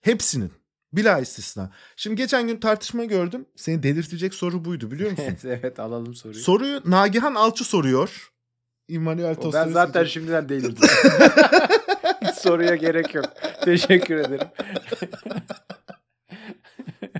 Hepsinin. 0.00 0.52
Bila 0.92 1.18
istisna. 1.20 1.70
Şimdi 1.96 2.16
geçen 2.16 2.46
gün 2.46 2.56
tartışma 2.56 3.04
gördüm. 3.04 3.46
Seni 3.56 3.82
delirtecek 3.82 4.34
soru 4.34 4.64
buydu 4.64 4.90
biliyor 4.90 5.10
musun? 5.18 5.24
evet, 5.26 5.44
evet 5.44 5.80
alalım 5.80 6.14
soruyu. 6.14 6.40
Soruyu 6.40 6.80
Nagihan 6.84 7.34
Alçı 7.34 7.64
soruyor. 7.64 8.28
İmmanuel 8.88 9.36
Ben 9.52 9.68
zaten 9.68 10.04
şimdiden 10.04 10.48
delirdim. 10.48 10.88
Soruya 12.34 12.74
gerek 12.76 13.14
yok. 13.14 13.24
Teşekkür 13.64 14.16
ederim. 14.16 14.48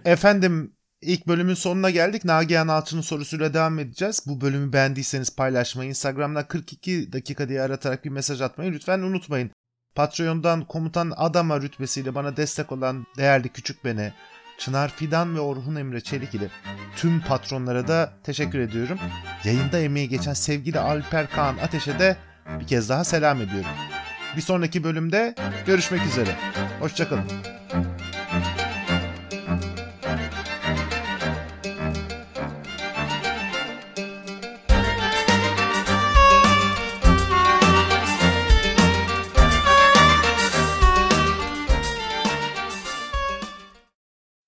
Efendim 0.05 0.73
ilk 1.03 1.29
bölümün 1.29 1.55
sonuna 1.55 1.91
geldik. 1.91 2.25
Nagihan 2.25 2.69
Alçı'nın 2.69 3.01
sorusuyla 3.01 3.55
devam 3.55 3.79
edeceğiz. 3.79 4.23
Bu 4.27 4.41
bölümü 4.41 4.73
beğendiyseniz 4.73 5.37
paylaşmayı, 5.37 5.91
Instagram'da 5.91 6.49
42 6.49 7.13
dakika 7.13 7.49
diye 7.49 7.63
aratarak 7.63 8.05
bir 8.05 8.11
mesaj 8.11 8.41
atmayı 8.41 8.73
lütfen 8.73 8.99
unutmayın. 8.99 9.51
Patreon'dan 9.95 10.65
komutan 10.65 11.13
adama 11.17 11.61
rütbesiyle 11.61 12.15
bana 12.15 12.37
destek 12.37 12.73
olan 12.73 13.07
değerli 13.17 13.49
küçük 13.49 13.85
beni, 13.85 14.13
Çınar 14.59 14.89
Fidan 14.89 15.37
ve 15.37 15.41
Orhun 15.41 15.77
Emre 15.77 16.01
Çelik 16.01 16.35
ile 16.35 16.49
tüm 16.97 17.21
patronlara 17.21 17.89
da 17.89 18.13
teşekkür 18.25 18.59
ediyorum. 18.59 18.99
Yayında 19.45 19.79
emeği 19.79 20.09
geçen 20.09 20.35
sevgili 20.35 20.79
Alper 20.81 21.31
Kaan 21.31 21.59
Ateş'e 21.59 21.99
de 21.99 22.17
bir 22.61 22.67
kez 22.67 22.89
daha 22.89 23.05
selam 23.05 23.41
ediyorum. 23.41 23.71
Bir 24.37 24.43
sonraki 24.43 24.85
bölümde 24.85 25.35
görüşmek 25.67 26.07
üzere. 26.07 26.37
Hoşçakalın. 26.81 27.25